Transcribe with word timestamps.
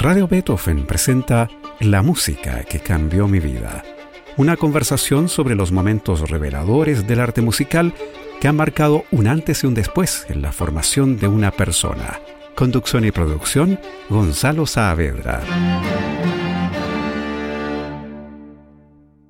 Radio 0.00 0.26
Beethoven 0.26 0.86
presenta 0.86 1.50
La 1.78 2.00
música 2.00 2.64
que 2.64 2.80
cambió 2.80 3.28
mi 3.28 3.38
vida. 3.38 3.84
Una 4.38 4.56
conversación 4.56 5.28
sobre 5.28 5.54
los 5.54 5.72
momentos 5.72 6.30
reveladores 6.30 7.06
del 7.06 7.20
arte 7.20 7.42
musical 7.42 7.92
que 8.40 8.48
han 8.48 8.56
marcado 8.56 9.04
un 9.10 9.26
antes 9.26 9.62
y 9.62 9.66
un 9.66 9.74
después 9.74 10.24
en 10.30 10.40
la 10.40 10.52
formación 10.52 11.18
de 11.18 11.28
una 11.28 11.50
persona. 11.50 12.18
Conducción 12.56 13.04
y 13.04 13.10
producción, 13.10 13.78
Gonzalo 14.08 14.64
Saavedra. 14.64 15.42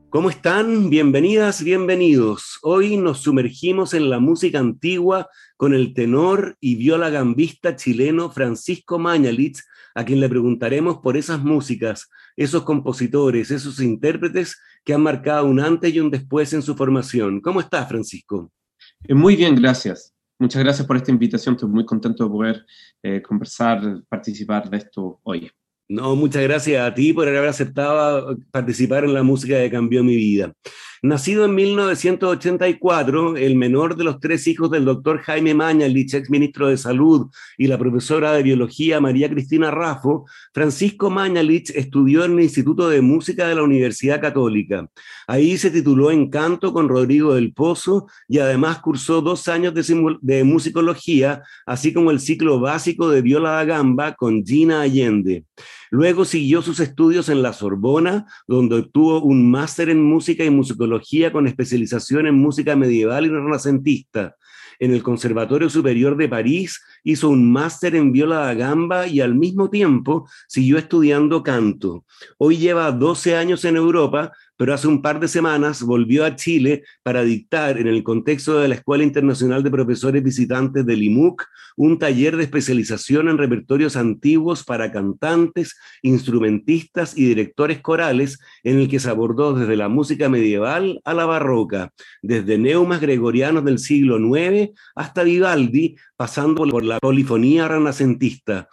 ¿Cómo 0.08 0.30
están? 0.30 0.88
Bienvenidas, 0.88 1.64
bienvenidos. 1.64 2.60
Hoy 2.62 2.96
nos 2.96 3.18
sumergimos 3.18 3.92
en 3.92 4.08
la 4.08 4.20
música 4.20 4.60
antigua 4.60 5.28
con 5.56 5.74
el 5.74 5.94
tenor 5.94 6.56
y 6.60 6.76
viola 6.76 7.10
gambista 7.10 7.74
chileno 7.74 8.30
Francisco 8.30 9.00
Mañalitz, 9.00 9.64
a 10.00 10.04
quien 10.04 10.18
le 10.18 10.28
preguntaremos 10.28 10.98
por 10.98 11.16
esas 11.16 11.42
músicas, 11.42 12.08
esos 12.36 12.62
compositores, 12.64 13.50
esos 13.50 13.80
intérpretes 13.80 14.58
que 14.84 14.94
han 14.94 15.02
marcado 15.02 15.46
un 15.46 15.60
antes 15.60 15.94
y 15.94 16.00
un 16.00 16.10
después 16.10 16.52
en 16.54 16.62
su 16.62 16.74
formación. 16.74 17.40
¿Cómo 17.40 17.60
estás, 17.60 17.86
Francisco? 17.88 18.50
Eh, 19.06 19.14
muy 19.14 19.36
bien, 19.36 19.54
gracias. 19.54 20.14
Muchas 20.38 20.64
gracias 20.64 20.86
por 20.86 20.96
esta 20.96 21.10
invitación. 21.10 21.54
Estoy 21.54 21.68
muy 21.68 21.84
contento 21.84 22.24
de 22.24 22.30
poder 22.30 22.66
eh, 23.02 23.20
conversar, 23.20 24.02
participar 24.08 24.70
de 24.70 24.78
esto 24.78 25.20
hoy. 25.22 25.50
No, 25.86 26.16
muchas 26.16 26.42
gracias 26.44 26.82
a 26.82 26.94
ti 26.94 27.12
por 27.12 27.28
haber 27.28 27.46
aceptado 27.46 28.38
participar 28.50 29.04
en 29.04 29.12
la 29.12 29.22
música 29.22 29.58
que 29.58 29.70
cambió 29.70 30.02
mi 30.02 30.16
vida. 30.16 30.54
Nacido 31.02 31.46
en 31.46 31.54
1984, 31.54 33.38
el 33.38 33.56
menor 33.56 33.96
de 33.96 34.04
los 34.04 34.20
tres 34.20 34.46
hijos 34.46 34.70
del 34.70 34.84
doctor 34.84 35.20
Jaime 35.20 35.54
Mañalich, 35.54 36.12
ex 36.12 36.28
ministro 36.28 36.68
de 36.68 36.76
Salud, 36.76 37.30
y 37.56 37.68
la 37.68 37.78
profesora 37.78 38.32
de 38.32 38.42
Biología 38.42 39.00
María 39.00 39.30
Cristina 39.30 39.70
Raffo, 39.70 40.26
Francisco 40.52 41.08
Mañalich 41.08 41.70
estudió 41.70 42.26
en 42.26 42.32
el 42.32 42.40
Instituto 42.40 42.90
de 42.90 43.00
Música 43.00 43.48
de 43.48 43.54
la 43.54 43.62
Universidad 43.62 44.20
Católica. 44.20 44.90
Ahí 45.26 45.56
se 45.56 45.70
tituló 45.70 46.10
en 46.10 46.28
canto 46.28 46.70
con 46.74 46.86
Rodrigo 46.86 47.32
del 47.32 47.54
Pozo 47.54 48.06
y 48.28 48.38
además 48.38 48.80
cursó 48.80 49.22
dos 49.22 49.48
años 49.48 49.72
de, 49.72 50.16
de 50.20 50.44
musicología, 50.44 51.42
así 51.64 51.94
como 51.94 52.10
el 52.10 52.20
ciclo 52.20 52.60
básico 52.60 53.08
de 53.08 53.22
viola 53.22 53.52
da 53.52 53.64
gamba 53.64 54.12
con 54.16 54.44
Gina 54.44 54.82
Allende. 54.82 55.44
Luego 55.90 56.24
siguió 56.24 56.62
sus 56.62 56.78
estudios 56.80 57.28
en 57.28 57.42
la 57.42 57.52
Sorbona, 57.52 58.26
donde 58.46 58.76
obtuvo 58.76 59.22
un 59.22 59.50
máster 59.50 59.90
en 59.90 60.02
música 60.02 60.44
y 60.44 60.50
musicología 60.50 61.32
con 61.32 61.46
especialización 61.46 62.26
en 62.26 62.36
música 62.36 62.76
medieval 62.76 63.26
y 63.26 63.28
renacentista. 63.28 64.36
En 64.78 64.94
el 64.94 65.02
Conservatorio 65.02 65.68
Superior 65.68 66.16
de 66.16 66.28
París 66.28 66.80
hizo 67.04 67.28
un 67.28 67.52
máster 67.52 67.94
en 67.96 68.12
viola 68.12 68.38
da 68.38 68.54
gamba 68.54 69.06
y 69.06 69.20
al 69.20 69.34
mismo 69.34 69.68
tiempo 69.68 70.26
siguió 70.48 70.78
estudiando 70.78 71.42
canto. 71.42 72.06
Hoy 72.38 72.56
lleva 72.56 72.90
12 72.90 73.36
años 73.36 73.64
en 73.66 73.76
Europa, 73.76 74.32
pero 74.60 74.74
hace 74.74 74.88
un 74.88 75.00
par 75.00 75.18
de 75.20 75.26
semanas 75.26 75.82
volvió 75.82 76.22
a 76.22 76.36
Chile 76.36 76.82
para 77.02 77.22
dictar 77.22 77.78
en 77.78 77.86
el 77.86 78.02
contexto 78.02 78.60
de 78.60 78.68
la 78.68 78.74
Escuela 78.74 79.02
Internacional 79.02 79.62
de 79.62 79.70
Profesores 79.70 80.22
Visitantes 80.22 80.84
del 80.84 81.02
IMUC 81.02 81.46
un 81.78 81.98
taller 81.98 82.36
de 82.36 82.42
especialización 82.42 83.30
en 83.30 83.38
repertorios 83.38 83.96
antiguos 83.96 84.62
para 84.62 84.92
cantantes, 84.92 85.78
instrumentistas 86.02 87.16
y 87.16 87.24
directores 87.24 87.80
corales 87.80 88.38
en 88.62 88.78
el 88.78 88.88
que 88.90 89.00
se 89.00 89.08
abordó 89.08 89.54
desde 89.54 89.76
la 89.76 89.88
música 89.88 90.28
medieval 90.28 91.00
a 91.06 91.14
la 91.14 91.24
barroca, 91.24 91.94
desde 92.20 92.58
neumas 92.58 93.00
gregorianos 93.00 93.64
del 93.64 93.78
siglo 93.78 94.18
IX 94.18 94.72
hasta 94.94 95.22
Vivaldi, 95.22 95.96
pasando 96.16 96.66
por 96.66 96.84
la 96.84 96.98
polifonía 96.98 97.66
renacentista. 97.66 98.68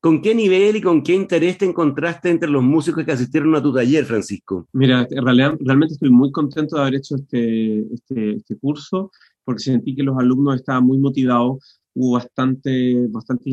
¿Con 0.00 0.22
qué 0.22 0.32
nivel 0.32 0.76
y 0.76 0.80
con 0.80 1.02
qué 1.02 1.12
interés 1.12 1.58
te 1.58 1.64
encontraste 1.64 2.30
entre 2.30 2.48
los 2.48 2.62
músicos 2.62 3.04
que 3.04 3.10
asistieron 3.10 3.56
a 3.56 3.62
tu 3.62 3.74
taller, 3.74 4.04
Francisco? 4.04 4.68
Mira, 4.72 5.08
realmente 5.10 5.94
estoy 5.94 6.10
muy 6.10 6.30
contento 6.30 6.76
de 6.76 6.82
haber 6.82 6.94
hecho 6.96 7.16
este, 7.16 7.80
este, 7.92 8.36
este, 8.36 8.56
curso 8.58 9.10
porque 9.44 9.62
sentí 9.64 9.96
que 9.96 10.04
los 10.04 10.16
alumnos 10.16 10.54
estaban 10.54 10.84
muy 10.84 10.98
motivados, 10.98 11.80
hubo 11.94 12.12
bastante, 12.12 13.08
bastante 13.08 13.50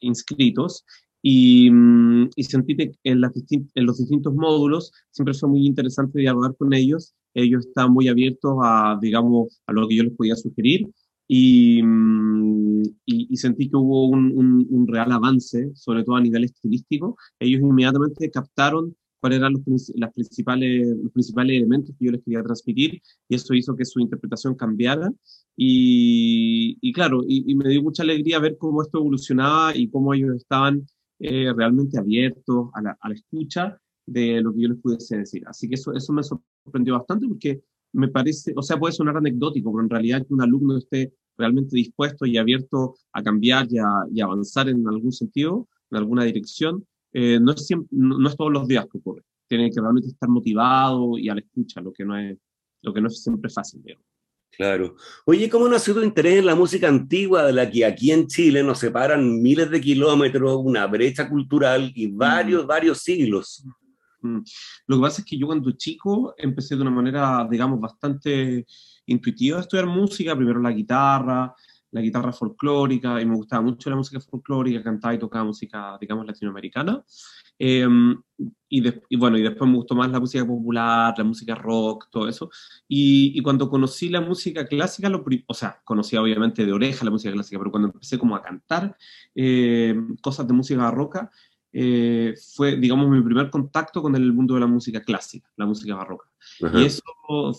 inscritos 0.00 0.84
y, 1.20 1.70
mm, 1.70 2.30
y 2.36 2.44
sentí 2.44 2.74
que 2.74 2.92
en, 3.04 3.20
en, 3.74 3.86
los 3.86 3.98
distintos 3.98 4.34
módulos 4.34 4.92
siempre 5.10 5.34
fue 5.34 5.50
muy 5.50 5.66
interesante 5.66 6.20
dialogar 6.20 6.56
con 6.56 6.72
ellos. 6.72 7.14
Ellos 7.34 7.66
estaban 7.66 7.92
muy 7.92 8.08
abiertos 8.08 8.56
a, 8.62 8.98
digamos, 9.00 9.60
a 9.66 9.72
lo 9.72 9.86
que 9.88 9.96
yo 9.96 10.04
les 10.04 10.16
podía 10.16 10.36
sugerir 10.36 10.88
Mm, 11.28 12.82
y, 13.06 13.26
y, 13.30 13.36
sentí 13.36 13.68
que 13.70 13.76
hubo 13.76 14.08
un, 14.08 14.66
un, 14.68 14.88
real 14.88 15.12
avance, 15.12 15.70
sobre 15.74 16.04
todo 16.04 16.16
a 16.16 16.20
nivel 16.20 16.44
estilístico. 16.44 17.16
Ellos 17.38 17.62
inmediatamente 17.62 18.30
captaron 18.30 18.94
cuáles 19.20 19.38
eran 19.38 19.52
los, 19.52 19.92
las 19.94 20.12
principales, 20.12 20.88
los 21.00 21.12
principales 21.12 21.56
elementos 21.56 21.94
que 21.98 22.06
yo 22.06 22.12
les 22.12 22.22
quería 22.24 22.42
transmitir 22.42 23.00
y 23.28 23.34
eso 23.36 23.54
hizo 23.54 23.76
que 23.76 23.84
su 23.84 24.00
interpretación 24.00 24.54
cambiara. 24.56 25.10
Y, 25.56 26.76
y 26.80 26.92
claro, 26.92 27.22
y, 27.26 27.54
me 27.54 27.68
dio 27.68 27.82
mucha 27.82 28.02
alegría 28.02 28.38
ver 28.40 28.58
cómo 28.58 28.82
esto 28.82 28.98
evolucionaba 28.98 29.76
y 29.76 29.88
cómo 29.88 30.12
ellos 30.14 30.36
estaban 30.36 30.86
eh, 31.20 31.52
realmente 31.56 31.98
abiertos 31.98 32.70
a 32.74 32.82
la, 32.82 32.98
a 33.00 33.08
la, 33.08 33.14
escucha 33.14 33.78
de 34.06 34.40
lo 34.42 34.52
que 34.52 34.62
yo 34.62 34.68
les 34.68 34.78
pudiese 34.78 35.18
decir. 35.18 35.42
Así 35.46 35.68
que 35.68 35.76
eso, 35.76 35.94
eso 35.94 36.12
me 36.12 36.22
sorprendió 36.22 36.94
bastante 36.94 37.28
porque 37.28 37.62
me 37.92 38.08
parece, 38.08 38.52
o 38.56 38.62
sea, 38.62 38.78
puede 38.78 38.92
sonar 38.92 39.16
anecdótico, 39.16 39.70
pero 39.72 39.82
en 39.82 39.90
realidad 39.90 40.26
que 40.26 40.34
un 40.34 40.42
alumno 40.42 40.78
esté 40.78 41.12
realmente 41.36 41.76
dispuesto 41.76 42.26
y 42.26 42.36
abierto 42.36 42.94
a 43.12 43.22
cambiar 43.22 43.66
y, 43.70 43.78
a, 43.78 44.24
avanzar 44.24 44.68
en 44.68 44.86
algún 44.86 45.12
sentido, 45.12 45.68
en 45.90 45.98
alguna 45.98 46.24
dirección, 46.24 46.86
eh, 47.12 47.38
no, 47.40 47.52
es 47.52 47.66
siempre, 47.66 47.88
no, 47.90 48.28
es 48.28 48.36
todos 48.36 48.52
los 48.52 48.66
días 48.66 48.86
que 48.90 48.98
ocurre. 48.98 49.22
Tiene 49.48 49.70
que 49.70 49.80
realmente 49.80 50.08
estar 50.08 50.28
motivado 50.28 51.18
y 51.18 51.28
a 51.28 51.34
la 51.34 51.40
escucha, 51.40 51.80
lo 51.80 51.92
que 51.92 52.04
no 52.04 52.16
es, 52.16 52.38
lo 52.82 52.94
que 52.94 53.00
no 53.00 53.08
es 53.08 53.22
siempre 53.22 53.50
fácil. 53.50 53.82
Claro. 54.50 54.96
Oye, 55.24 55.48
¿cómo 55.48 55.66
nació 55.68 55.94
tu 55.94 56.02
interés 56.02 56.38
en 56.38 56.46
la 56.46 56.54
música 56.54 56.88
antigua 56.88 57.44
de 57.46 57.52
la 57.52 57.70
que 57.70 57.84
aquí 57.84 58.12
en 58.12 58.26
Chile 58.26 58.62
nos 58.62 58.78
separan 58.78 59.40
miles 59.40 59.70
de 59.70 59.80
kilómetros, 59.80 60.60
una 60.62 60.86
brecha 60.86 61.28
cultural 61.28 61.90
y 61.94 62.06
varios, 62.08 62.64
mm. 62.64 62.66
varios 62.66 62.98
siglos? 62.98 63.64
Mm. 64.22 64.38
Lo 64.86 64.96
que 64.96 65.02
pasa 65.02 65.22
es 65.22 65.26
que 65.26 65.38
yo 65.38 65.46
cuando 65.46 65.72
chico 65.72 66.34
empecé 66.38 66.76
de 66.76 66.82
una 66.82 66.90
manera, 66.90 67.46
digamos, 67.50 67.80
bastante 67.80 68.66
intuitiva 69.06 69.58
a 69.58 69.60
estudiar 69.62 69.86
música, 69.86 70.36
primero 70.36 70.60
la 70.60 70.72
guitarra, 70.72 71.54
la 71.92 72.00
guitarra 72.00 72.32
folclórica, 72.32 73.20
y 73.20 73.26
me 73.26 73.36
gustaba 73.36 73.62
mucho 73.62 73.90
la 73.90 73.96
música 73.96 74.20
folclórica, 74.20 74.82
cantaba 74.82 75.14
y 75.14 75.18
tocaba 75.18 75.44
música, 75.44 75.98
digamos, 76.00 76.26
latinoamericana. 76.26 77.04
Em, 77.58 78.20
y, 78.68 79.16
bueno, 79.16 79.36
y 79.36 79.42
después 79.42 79.70
me 79.70 79.76
gustó 79.76 79.94
más 79.94 80.10
la 80.10 80.18
música 80.18 80.44
popular, 80.44 81.14
la 81.16 81.24
música 81.24 81.54
rock, 81.54 82.08
todo 82.10 82.28
eso. 82.28 82.50
Y, 82.88 83.40
cuando 83.42 83.68
conocí 83.68 84.08
la 84.08 84.22
música 84.22 84.66
clásica, 84.66 85.08
lo, 85.10 85.22
o 85.46 85.54
sea, 85.54 85.80
conocía 85.84 86.22
obviamente 86.22 86.64
de 86.64 86.72
oreja 86.72 87.04
la 87.04 87.10
música 87.10 87.32
clásica, 87.32 87.58
pero 87.58 87.70
cuando 87.70 87.88
empecé 87.88 88.18
como 88.18 88.34
a 88.34 88.42
cantar 88.42 88.96
eh, 89.34 89.94
cosas 90.22 90.48
de 90.48 90.54
música 90.54 90.82
barroca, 90.82 91.30
eh, 91.72 92.34
fue, 92.54 92.76
digamos, 92.76 93.08
mi 93.08 93.22
primer 93.22 93.50
contacto 93.50 94.02
con 94.02 94.14
el 94.16 94.32
mundo 94.32 94.54
de 94.54 94.60
la 94.60 94.66
música 94.66 95.02
clásica, 95.02 95.50
la 95.56 95.66
música 95.66 95.94
barroca. 95.94 96.31
Y 96.74 96.84
eso 96.84 97.02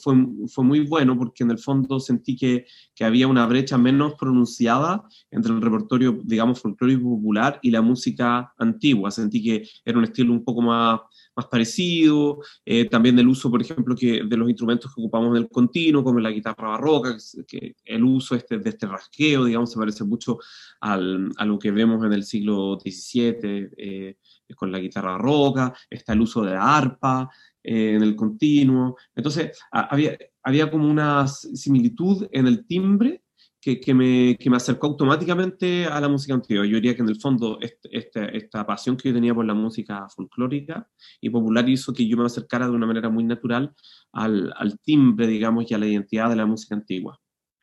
fue, 0.01 0.15
fue, 0.47 0.63
muy 0.63 0.81
bueno 0.81 1.17
porque 1.17 1.43
en 1.43 1.51
el 1.51 1.57
fondo 1.57 1.99
sentí 1.99 2.35
que, 2.35 2.65
que, 2.95 3.03
había 3.03 3.27
una 3.27 3.45
brecha 3.45 3.77
menos 3.77 4.13
pronunciada 4.15 5.03
entre 5.31 5.53
el 5.53 5.61
repertorio, 5.61 6.19
digamos, 6.23 6.61
folclórico 6.61 7.03
popular 7.03 7.59
y 7.61 7.71
la 7.71 7.81
música 7.81 8.53
antigua. 8.57 9.11
Sentí 9.11 9.43
que 9.43 9.67
era 9.83 9.97
un 9.97 10.03
estilo 10.03 10.31
un 10.31 10.43
poco 10.43 10.61
más, 10.61 11.01
más 11.35 11.47
parecido. 11.47 12.39
Eh, 12.65 12.85
también 12.85 13.17
el 13.19 13.27
uso, 13.27 13.49
por 13.49 13.61
ejemplo, 13.61 13.95
que 13.95 14.23
de 14.23 14.37
los 14.37 14.49
instrumentos 14.49 14.93
que 14.93 15.01
ocupamos 15.01 15.35
en 15.35 15.43
el 15.43 15.49
continuo, 15.49 16.03
como 16.03 16.19
la 16.19 16.31
guitarra 16.31 16.69
barroca, 16.69 17.17
que, 17.47 17.75
el 17.85 18.03
uso 18.03 18.35
este, 18.35 18.59
de 18.59 18.69
este 18.69 18.87
rasqueo, 18.87 19.45
digamos, 19.45 19.71
se 19.71 19.79
parece 19.79 20.03
mucho 20.03 20.39
al, 20.79 21.31
a 21.37 21.45
lo 21.45 21.59
que 21.59 21.71
vemos 21.71 22.05
en 22.05 22.13
el 22.13 22.23
siglo 22.23 22.77
XVII. 22.79 23.69
Eh, 23.77 24.17
con 24.55 24.71
la 24.71 24.79
guitarra 24.79 25.13
barroca, 25.13 25.73
está 25.89 26.13
el 26.13 26.21
uso 26.21 26.43
de 26.43 26.53
la 26.53 26.77
arpa, 26.77 27.29
eh, 27.63 27.95
en 27.95 28.03
el 28.03 28.15
continuo. 28.15 28.97
Entonces, 29.15 29.57
había, 29.71 30.17
había 30.43 30.69
como 30.69 30.89
una 30.89 31.27
similitud 31.27 32.27
en 32.31 32.47
el 32.47 32.65
timbre 32.65 33.23
que, 33.61 33.79
que, 33.79 33.93
me, 33.93 34.35
que, 34.37 34.49
me, 34.49 34.57
acercó 34.57 34.87
automáticamente 34.87 35.85
a 35.85 36.01
la 36.01 36.09
música 36.09 36.33
antigua. 36.33 36.65
Yo 36.65 36.75
diría 36.75 36.95
que 36.95 37.01
en 37.01 37.09
el 37.09 37.19
fondo 37.19 37.59
este, 37.61 38.35
esta 38.37 38.65
pasión 38.65 38.97
que 38.97 39.09
yo 39.09 39.15
tenía 39.15 39.33
por 39.33 39.45
la 39.45 39.53
música 39.53 40.07
folclórica 40.09 40.89
y 41.21 41.29
popular 41.29 41.67
hizo 41.69 41.93
que 41.93 42.05
yo 42.05 42.17
me 42.17 42.25
acercara 42.25 42.67
de 42.67 42.73
una 42.73 42.85
manera 42.85 43.09
muy 43.09 43.23
natural 43.23 43.73
al, 44.11 44.53
al 44.57 44.79
timbre, 44.79 45.27
digamos, 45.27 45.71
y 45.71 45.73
a 45.73 45.77
la 45.77 45.87
identidad 45.87 46.29
de 46.29 46.35
la 46.35 46.45
música 46.45 46.75
antigua. 46.75 47.19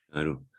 Claro. 0.08 0.49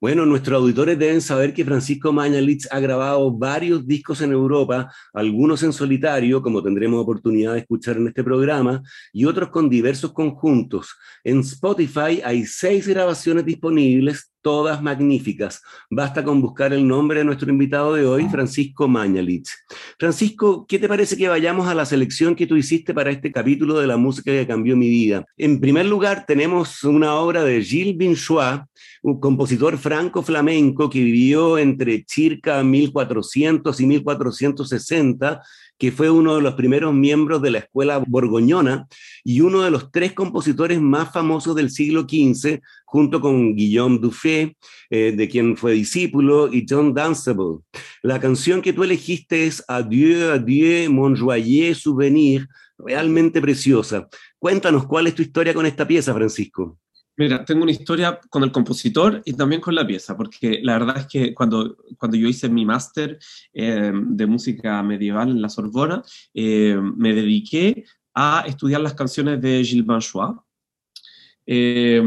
Bueno, 0.00 0.24
nuestros 0.26 0.60
auditores 0.60 0.98
deben 0.98 1.20
saber 1.20 1.52
que 1.52 1.64
Francisco 1.64 2.12
Mañalitz 2.12 2.68
ha 2.70 2.80
grabado 2.80 3.30
varios 3.32 3.86
discos 3.86 4.20
en 4.20 4.32
Europa, 4.32 4.92
algunos 5.12 5.62
en 5.62 5.72
solitario, 5.72 6.40
como 6.40 6.62
tendremos 6.62 7.02
oportunidad 7.02 7.54
de 7.54 7.60
escuchar 7.60 7.96
en 7.96 8.08
este 8.08 8.22
programa, 8.22 8.82
y 9.12 9.24
otros 9.24 9.50
con 9.50 9.68
diversos 9.68 10.12
conjuntos. 10.12 10.94
En 11.24 11.40
Spotify 11.40 12.20
hay 12.24 12.46
seis 12.46 12.86
grabaciones 12.86 13.44
disponibles, 13.44 14.32
todas 14.48 14.80
magníficas. 14.80 15.62
Basta 15.90 16.24
con 16.24 16.40
buscar 16.40 16.72
el 16.72 16.88
nombre 16.88 17.18
de 17.18 17.24
nuestro 17.26 17.50
invitado 17.50 17.92
de 17.92 18.06
hoy, 18.06 18.30
Francisco 18.30 18.88
Mañalich. 18.88 19.46
Francisco, 19.98 20.64
¿qué 20.66 20.78
te 20.78 20.88
parece 20.88 21.18
que 21.18 21.28
vayamos 21.28 21.68
a 21.68 21.74
la 21.74 21.84
selección 21.84 22.34
que 22.34 22.46
tú 22.46 22.56
hiciste 22.56 22.94
para 22.94 23.10
este 23.10 23.30
capítulo 23.30 23.78
de 23.78 23.86
la 23.86 23.98
música 23.98 24.30
que 24.30 24.46
cambió 24.46 24.74
mi 24.74 24.88
vida? 24.88 25.26
En 25.36 25.60
primer 25.60 25.84
lugar, 25.84 26.24
tenemos 26.26 26.82
una 26.82 27.16
obra 27.16 27.44
de 27.44 27.62
Gilles 27.62 27.98
Binchois, 27.98 28.62
un 29.02 29.20
compositor 29.20 29.76
franco-flamenco 29.76 30.88
que 30.88 31.04
vivió 31.04 31.58
entre 31.58 32.06
circa 32.08 32.64
1400 32.64 33.78
y 33.78 33.86
1460 33.86 35.42
que 35.78 35.92
fue 35.92 36.10
uno 36.10 36.34
de 36.36 36.42
los 36.42 36.54
primeros 36.54 36.92
miembros 36.92 37.40
de 37.40 37.52
la 37.52 37.58
escuela 37.58 38.02
borgoñona 38.06 38.88
y 39.24 39.40
uno 39.40 39.62
de 39.62 39.70
los 39.70 39.90
tres 39.92 40.12
compositores 40.12 40.80
más 40.80 41.12
famosos 41.12 41.54
del 41.54 41.70
siglo 41.70 42.02
XV, 42.02 42.60
junto 42.84 43.20
con 43.20 43.54
Guillaume 43.54 43.98
Dufay, 43.98 44.56
eh, 44.90 45.12
de 45.16 45.28
quien 45.28 45.56
fue 45.56 45.72
discípulo, 45.72 46.52
y 46.52 46.66
John 46.68 46.92
Dunstable. 46.92 47.60
La 48.02 48.18
canción 48.20 48.60
que 48.60 48.72
tú 48.72 48.82
elegiste 48.82 49.46
es 49.46 49.64
Adieu, 49.68 50.32
adieu, 50.32 50.90
mon 50.90 51.14
joyeux 51.16 51.78
souvenir, 51.78 52.48
realmente 52.78 53.40
preciosa. 53.40 54.08
Cuéntanos 54.38 54.86
cuál 54.86 55.06
es 55.06 55.14
tu 55.14 55.22
historia 55.22 55.54
con 55.54 55.66
esta 55.66 55.86
pieza, 55.86 56.14
Francisco. 56.14 56.78
Mira, 57.18 57.44
tengo 57.44 57.64
una 57.64 57.72
historia 57.72 58.20
con 58.30 58.44
el 58.44 58.52
compositor 58.52 59.20
y 59.24 59.32
también 59.32 59.60
con 59.60 59.74
la 59.74 59.84
pieza, 59.84 60.16
porque 60.16 60.60
la 60.62 60.74
verdad 60.78 60.98
es 60.98 61.06
que 61.08 61.34
cuando, 61.34 61.76
cuando 61.98 62.16
yo 62.16 62.28
hice 62.28 62.48
mi 62.48 62.64
máster 62.64 63.18
eh, 63.52 63.90
de 63.92 64.26
música 64.26 64.80
medieval 64.84 65.30
en 65.30 65.42
la 65.42 65.48
Sorbona, 65.48 66.00
eh, 66.32 66.78
me 66.96 67.12
dediqué 67.12 67.84
a 68.14 68.44
estudiar 68.46 68.82
las 68.82 68.94
canciones 68.94 69.40
de 69.40 69.64
Gilles 69.64 69.84
Banchois, 69.84 70.36
eh, 71.44 72.00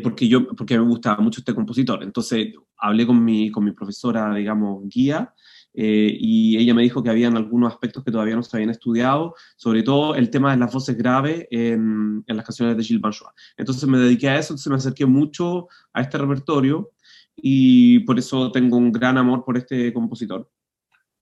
porque, 0.00 0.28
yo, 0.28 0.46
porque 0.46 0.78
me 0.78 0.86
gustaba 0.86 1.20
mucho 1.20 1.40
este 1.40 1.52
compositor. 1.52 2.04
Entonces 2.04 2.54
hablé 2.76 3.04
con 3.08 3.24
mi, 3.24 3.50
con 3.50 3.64
mi 3.64 3.72
profesora, 3.72 4.32
digamos, 4.32 4.88
guía, 4.88 5.34
eh, 5.74 6.16
y 6.18 6.58
ella 6.58 6.74
me 6.74 6.82
dijo 6.82 7.02
que 7.02 7.10
habían 7.10 7.36
algunos 7.36 7.72
aspectos 7.72 8.04
que 8.04 8.10
todavía 8.10 8.36
no 8.36 8.42
se 8.42 8.56
habían 8.56 8.70
estudiado, 8.70 9.34
sobre 9.56 9.82
todo 9.82 10.14
el 10.14 10.30
tema 10.30 10.50
de 10.50 10.58
las 10.58 10.72
voces 10.72 10.96
graves 10.96 11.46
en, 11.50 12.24
en 12.26 12.36
las 12.36 12.44
canciones 12.44 12.76
de 12.76 12.82
Gilles 12.82 13.00
Banchois. 13.00 13.32
Entonces 13.56 13.88
me 13.88 13.98
dediqué 13.98 14.28
a 14.28 14.38
eso, 14.38 14.52
entonces 14.52 14.70
me 14.70 14.76
acerqué 14.76 15.06
mucho 15.06 15.68
a 15.92 16.00
este 16.02 16.18
repertorio 16.18 16.90
y 17.36 18.00
por 18.00 18.18
eso 18.18 18.50
tengo 18.52 18.76
un 18.76 18.92
gran 18.92 19.16
amor 19.18 19.44
por 19.44 19.56
este 19.56 19.92
compositor. 19.92 20.50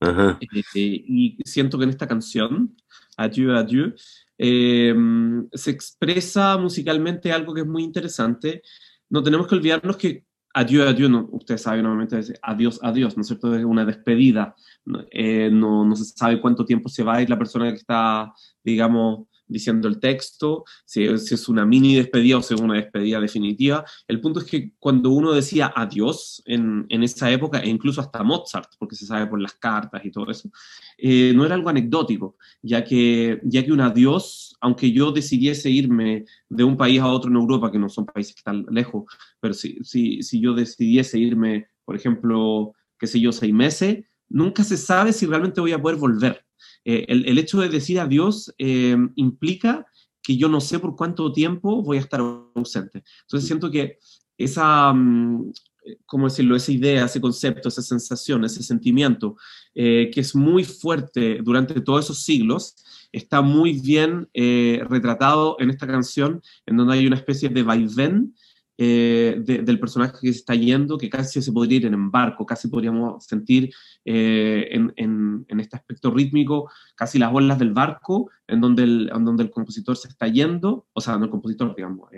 Ajá. 0.01 0.39
Eh, 0.41 1.05
y 1.07 1.39
siento 1.45 1.77
que 1.77 1.85
en 1.85 1.91
esta 1.91 2.07
canción, 2.07 2.77
Adieu, 3.17 3.55
Adieu, 3.55 3.95
eh, 4.39 4.95
se 5.53 5.71
expresa 5.71 6.57
musicalmente 6.57 7.33
algo 7.33 7.53
que 7.53 7.63
es 7.63 7.67
muy 7.67 7.83
interesante. 7.83 8.63
No 9.11 9.23
tenemos 9.23 9.47
que 9.47 9.57
olvidarnos 9.57 9.97
que 9.97 10.25
adiós, 10.59 10.89
adiós, 10.89 11.11
no, 11.11 11.29
usted 11.33 11.57
sabe 11.57 11.83
normalmente 11.83 12.19
es 12.19 12.33
adiós, 12.43 12.81
adiós, 12.83 13.17
¿no 13.17 13.23
es 13.23 13.29
cierto? 13.29 13.55
Es 13.55 13.65
una 13.65 13.85
despedida. 13.85 14.55
Eh, 15.11 15.51
no, 15.53 15.85
no, 15.85 15.97
se 15.97 16.05
sabe 16.05 16.41
cuánto 16.41 16.65
tiempo 16.65 16.89
se 16.89 17.05
va 17.05 17.17
a 17.17 17.23
ir 17.23 17.31
la 17.31 17.39
persona 17.39 17.71
que 17.71 17.77
está, 17.77 18.33
digamos, 18.65 19.29
diciendo 19.49 19.89
el 19.89 19.99
texto, 19.99 20.65
si, 20.85 21.05
es 21.05 21.49
una 21.49 21.65
mini 21.65 21.97
despedida 21.97 22.39
o 22.39 22.43
si 22.43 22.55
es 22.55 22.61
una 22.61 22.75
despedida 22.75 23.21
definitiva. 23.21 23.85
El 24.07 24.21
punto 24.21 24.41
es 24.41 24.47
que 24.47 24.73
cuando 24.79 25.11
uno 25.11 25.33
decía 25.33 25.73
adiós 25.75 26.43
en, 26.47 26.87
en 26.89 27.03
esa 27.03 27.31
época, 27.31 27.61
e 27.61 27.69
incluso 27.69 28.01
hasta 28.01 28.23
Mozart, 28.23 28.71
porque 28.79 28.97
se 28.97 29.07
sabe 29.07 29.27
por 29.27 29.41
las 29.41 29.55
cartas 29.55 30.05
y 30.05 30.11
todo 30.11 30.31
eso, 30.31 30.51
eh, 30.99 31.33
no 31.35 31.45
era 31.45 31.55
algo 31.55 31.69
anecdótico, 31.69 32.37
ya 32.63 32.85
que, 32.85 33.41
ya 33.45 33.65
que 33.65 33.73
un 33.73 33.81
adiós, 33.81 34.57
aunque 34.61 34.93
yo 34.93 35.13
decidiese 35.13 35.71
irme 35.71 36.25
de 36.49 36.65
un 36.65 36.77
país 36.77 37.01
a 37.01 37.09
otro 37.09 37.31
en 37.31 37.37
Europa, 37.37 37.71
que 37.71 37.79
no 37.79 37.89
son 37.89 38.07
países 38.07 38.35
que 38.35 38.41
están 38.41 38.67
lejos, 38.71 39.05
pero 39.41 39.55
si, 39.55 39.79
si, 39.83 40.23
si 40.23 40.41
yo 40.41 40.55
decidiese 40.55 41.19
irme, 41.19 41.69
por 41.85 41.97
ejemplo, 41.97 42.75
qué 42.99 43.07
sé 43.07 43.21
yo, 43.21 43.33
seis 43.33 43.53
meses, 43.53 44.05
nunca 44.29 44.65
se 44.65 44.77
sabe 44.77 45.13
si 45.13 45.27
realmente 45.27 45.61
voy 45.61 45.73
a 45.73 45.81
poder 45.81 45.97
volver. 45.97 46.45
Eh, 46.85 47.05
el, 47.09 47.39
hecho 47.39 47.61
de 47.61 47.69
decir 47.69 48.01
adiós 48.01 48.55
eh, 48.59 48.97
implica 49.17 49.87
que 50.23 50.37
yo 50.37 50.49
no 50.49 50.61
sé 50.61 50.79
por 50.79 50.97
cuánto 50.97 51.33
tiempo 51.33 51.83
voy 51.83 51.99
a 51.99 52.01
estar 52.01 52.21
ausente. 52.21 53.03
Entonces 53.23 53.47
siento 53.47 53.71
que 53.71 53.99
esa, 54.37 54.91
um, 54.91 55.53
¿cómo 56.07 56.29
decirlo? 56.29 56.55
Esa 56.55 56.73
idea, 56.73 57.07
ese 57.07 57.21
concepto, 57.21 57.69
esa 57.69 57.83
sensación, 57.83 58.45
ese 58.45 58.63
sentimiento, 58.63 59.37
eh, 59.75 60.11
que 60.13 60.21
es 60.21 60.35
muy 60.35 60.65
fuerte 60.65 61.41
durante 61.43 61.81
todos 61.81 62.05
esos 62.05 62.23
siglos, 62.23 62.77
está 63.11 63.41
muy 63.41 63.81
bien 63.81 64.29
retratado 64.35 65.57
en 65.61 65.71
esta 65.71 65.87
canción, 65.87 66.43
en 66.67 66.77
donde 66.77 66.95
hay 66.95 67.07
una 67.07 67.17
especie 67.17 67.49
de 67.49 67.63
vaivén 67.63 68.35
eh, 68.81 69.37
de, 69.41 69.63
del 69.63 69.81
personaje 69.81 70.19
que 70.21 70.33
se 70.33 70.39
está 70.39 70.55
yendo, 70.55 70.97
que 70.99 71.11
casi 71.11 71.43
se 71.43 71.51
podría 71.51 71.79
ir 71.79 71.87
en 71.87 72.13
barco, 72.13 72.47
casi 72.47 72.69
podríamos 72.69 73.25
sentir 73.25 73.71
eh, 74.05 74.69
en, 74.71 75.45
este 75.61 75.77
aspecto 75.77 76.13
rítmico 76.13 76.71
casi 76.95 77.19
las 77.19 77.35
olas 77.35 77.59
del 77.59 77.73
barco, 77.73 78.31
en 78.47 78.61
donde 78.61 78.85
el, 78.85 79.51
compositor 79.51 79.97
se 79.97 80.07
está 80.07 80.29
yendo, 80.29 80.87
o 80.93 81.01
sea, 81.01 81.19
no 81.19 81.25
el 81.25 81.31
compositor, 81.31 81.75
digamos, 81.75 82.09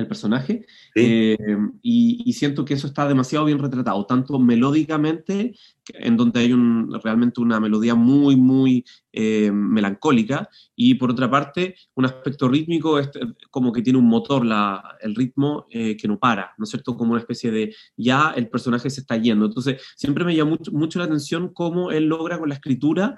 el 0.00 0.08
personaje, 0.08 0.66
Sí. 0.94 1.00
eh, 1.04 1.38
y, 1.82 2.22
y 2.24 2.32
siento 2.32 2.64
que 2.64 2.74
eso 2.74 2.86
está 2.88 3.06
demasiado 3.06 3.44
bien 3.44 3.58
retratado, 3.58 4.04
tanto 4.06 4.38
melódicamente, 4.38 5.54
en 5.94 6.16
donde 6.16 6.40
hay 6.40 6.52
un, 6.52 6.92
realmente 7.02 7.40
una 7.40 7.60
melodía 7.60 7.94
muy, 7.94 8.36
muy 8.36 8.84
eh, 9.12 9.50
melancólica, 9.52 10.48
y 10.76 10.94
por 10.94 11.10
otra 11.10 11.30
parte, 11.30 11.74
un 11.94 12.04
aspecto 12.04 12.48
rítmico, 12.48 12.98
este, 12.98 13.20
como 13.50 13.72
que 13.72 13.82
tiene 13.82 13.98
un 13.98 14.06
motor, 14.06 14.44
la, 14.44 14.96
el 15.00 15.14
ritmo 15.14 15.66
eh, 15.70 15.96
que 15.96 16.08
no 16.08 16.18
para, 16.18 16.52
¿no 16.58 16.64
es 16.64 16.70
cierto? 16.70 16.96
Como 16.96 17.12
una 17.12 17.20
especie 17.20 17.50
de, 17.50 17.74
ya 17.96 18.32
el 18.36 18.48
personaje 18.48 18.88
se 18.90 19.00
está 19.00 19.16
yendo. 19.16 19.46
Entonces, 19.46 19.80
siempre 19.96 20.24
me 20.24 20.34
llama 20.34 20.52
mucho, 20.52 20.72
mucho 20.72 20.98
la 20.98 21.06
atención 21.06 21.50
cómo 21.52 21.90
él 21.90 22.04
logra 22.06 22.38
con 22.38 22.48
la 22.48 22.54
escritura 22.56 23.16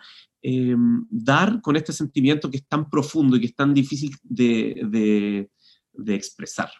dar 1.08 1.60
con 1.60 1.76
este 1.76 1.92
sentimiento 1.92 2.50
que 2.50 2.56
es 2.56 2.66
tan 2.66 2.90
profundo 2.90 3.36
y 3.36 3.40
que 3.40 3.46
es 3.46 3.54
tan 3.54 3.72
difícil 3.72 4.10
de, 4.24 4.82
de, 4.90 5.50
de 5.92 6.14
expresar. 6.14 6.70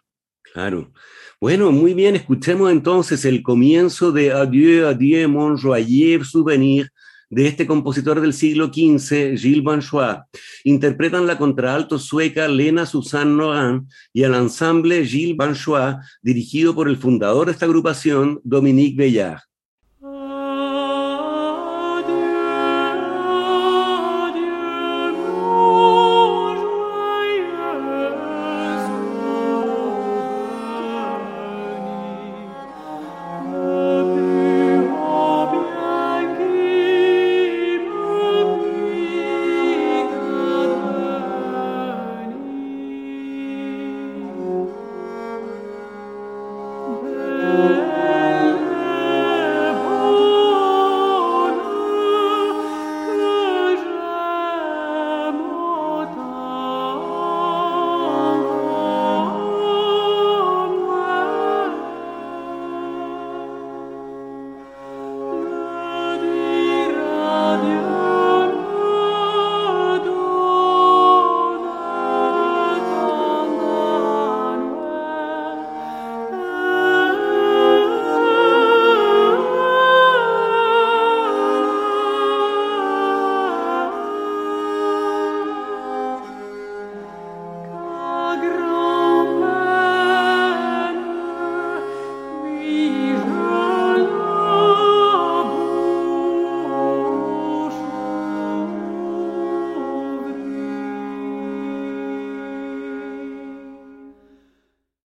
Claro. 0.53 0.93
Bueno, 1.41 1.73
muy 1.73 1.95
bien, 1.95 2.15
escuchemos 2.15 2.71
entonces 2.71 3.25
el 3.25 3.43
comienzo 3.43 4.13
de 4.13 4.33
Adieu, 4.33 4.87
adieu, 4.87 5.29
mon 5.29 5.57
joyeux 5.57 6.29
souvenir 6.29 6.91
de 7.31 7.47
este 7.47 7.67
compositor 7.67 8.21
del 8.21 8.35
siglo 8.35 8.67
XV, 8.67 9.39
Gilles 9.39 9.65
Banchois. 9.65 10.19
Interpretan 10.65 11.27
la 11.27 11.39
contralto 11.39 11.99
sueca 11.99 12.47
Lena 12.47 12.85
Susanne 12.85 13.35
Noran 13.35 13.89
y 14.13 14.23
el 14.23 14.35
ensamble 14.35 15.07
Gilles 15.07 15.37
Banchois, 15.37 15.97
dirigido 16.21 16.75
por 16.75 16.89
el 16.89 16.99
fundador 16.99 17.47
de 17.47 17.53
esta 17.53 17.65
agrupación, 17.65 18.39
Dominique 18.45 18.99
Bellard. 18.99 19.41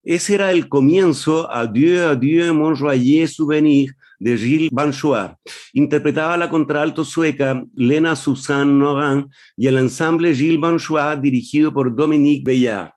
Ese 0.10 0.36
era 0.36 0.54
el 0.54 0.70
comienzo, 0.70 1.52
Adieu, 1.52 2.08
adieu, 2.08 2.54
mon 2.54 2.74
joyeux 2.74 3.28
souvenir, 3.28 3.94
de 4.20 4.38
Gilles 4.38 4.70
Banchois. 4.72 5.36
Interpretaba 5.74 6.38
la 6.38 6.50
contralto 6.50 7.04
sueca 7.04 7.62
Lena 7.76 8.16
Suzanne 8.16 8.80
Noran 8.80 9.30
y 9.58 9.68
el 9.68 9.78
ensamble 9.78 10.34
Gilles 10.34 10.62
Banchois 10.62 11.22
dirigido 11.22 11.74
por 11.74 11.94
Dominique 11.94 12.44
Bellard. 12.46 12.92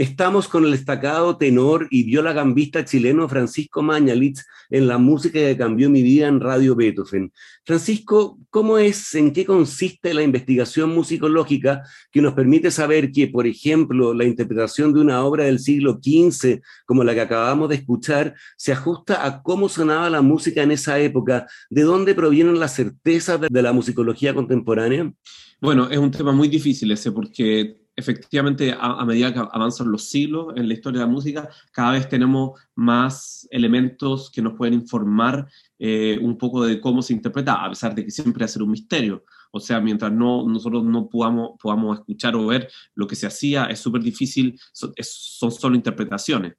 Estamos 0.00 0.48
con 0.48 0.64
el 0.64 0.70
destacado 0.70 1.36
tenor 1.36 1.86
y 1.90 2.04
viola 2.04 2.32
gambista 2.32 2.86
chileno 2.86 3.28
Francisco 3.28 3.82
Mañalitz 3.82 4.46
en 4.70 4.88
la 4.88 4.96
música 4.96 5.38
que 5.38 5.58
cambió 5.58 5.90
mi 5.90 6.02
vida 6.02 6.26
en 6.26 6.40
Radio 6.40 6.74
Beethoven. 6.74 7.30
Francisco, 7.66 8.38
¿cómo 8.48 8.78
es, 8.78 9.14
en 9.14 9.30
qué 9.30 9.44
consiste 9.44 10.14
la 10.14 10.22
investigación 10.22 10.88
musicológica 10.94 11.82
que 12.10 12.22
nos 12.22 12.32
permite 12.32 12.70
saber 12.70 13.12
que, 13.12 13.28
por 13.28 13.46
ejemplo, 13.46 14.14
la 14.14 14.24
interpretación 14.24 14.94
de 14.94 15.00
una 15.02 15.22
obra 15.22 15.44
del 15.44 15.58
siglo 15.58 16.00
XV, 16.02 16.62
como 16.86 17.04
la 17.04 17.12
que 17.12 17.20
acabamos 17.20 17.68
de 17.68 17.74
escuchar, 17.74 18.34
se 18.56 18.72
ajusta 18.72 19.26
a 19.26 19.42
cómo 19.42 19.68
sonaba 19.68 20.08
la 20.08 20.22
música 20.22 20.62
en 20.62 20.70
esa 20.70 20.98
época? 20.98 21.46
¿De 21.68 21.82
dónde 21.82 22.14
provienen 22.14 22.58
las 22.58 22.74
certezas 22.74 23.38
de 23.38 23.62
la 23.62 23.74
musicología 23.74 24.32
contemporánea? 24.32 25.12
Bueno, 25.60 25.90
es 25.90 25.98
un 25.98 26.10
tema 26.10 26.32
muy 26.32 26.48
difícil 26.48 26.90
ese 26.90 27.12
porque 27.12 27.76
efectivamente 28.00 28.74
a, 28.78 29.04
medida 29.04 29.32
que 29.32 29.38
avanzan 29.38 29.90
los 29.90 30.04
siglos 30.04 30.54
en 30.56 30.66
la 30.66 30.74
historia 30.74 31.00
de 31.00 31.06
la 31.06 31.12
música, 31.12 31.48
cada 31.72 31.92
vez 31.92 32.08
tenemos 32.08 32.58
más 32.74 33.46
elementos 33.50 34.30
que 34.30 34.42
nos 34.42 34.54
pueden 34.54 34.74
informar 34.74 35.46
eh, 35.78 36.18
un 36.20 36.36
poco 36.36 36.64
de 36.64 36.80
cómo 36.80 37.02
se 37.02 37.12
interpreta, 37.12 37.64
a 37.64 37.68
pesar 37.68 37.94
de 37.94 38.04
que 38.04 38.10
siempre 38.10 38.40
va 38.40 38.46
a 38.46 38.48
ser 38.48 38.62
un 38.62 38.70
misterio. 38.70 39.24
O 39.52 39.60
sea, 39.60 39.80
mientras 39.80 40.12
no, 40.12 40.46
nosotros 40.48 40.84
no 40.84 41.08
podamos, 41.08 41.52
podamos 41.60 41.98
escuchar 41.98 42.36
o 42.36 42.46
ver 42.46 42.68
lo 42.94 43.06
que 43.06 43.16
se 43.16 43.26
hacía, 43.26 43.66
es 43.66 43.80
súper 43.80 44.02
difícil, 44.02 44.58
son 44.72 45.52
solo 45.52 45.76
interpretaciones 45.76 46.54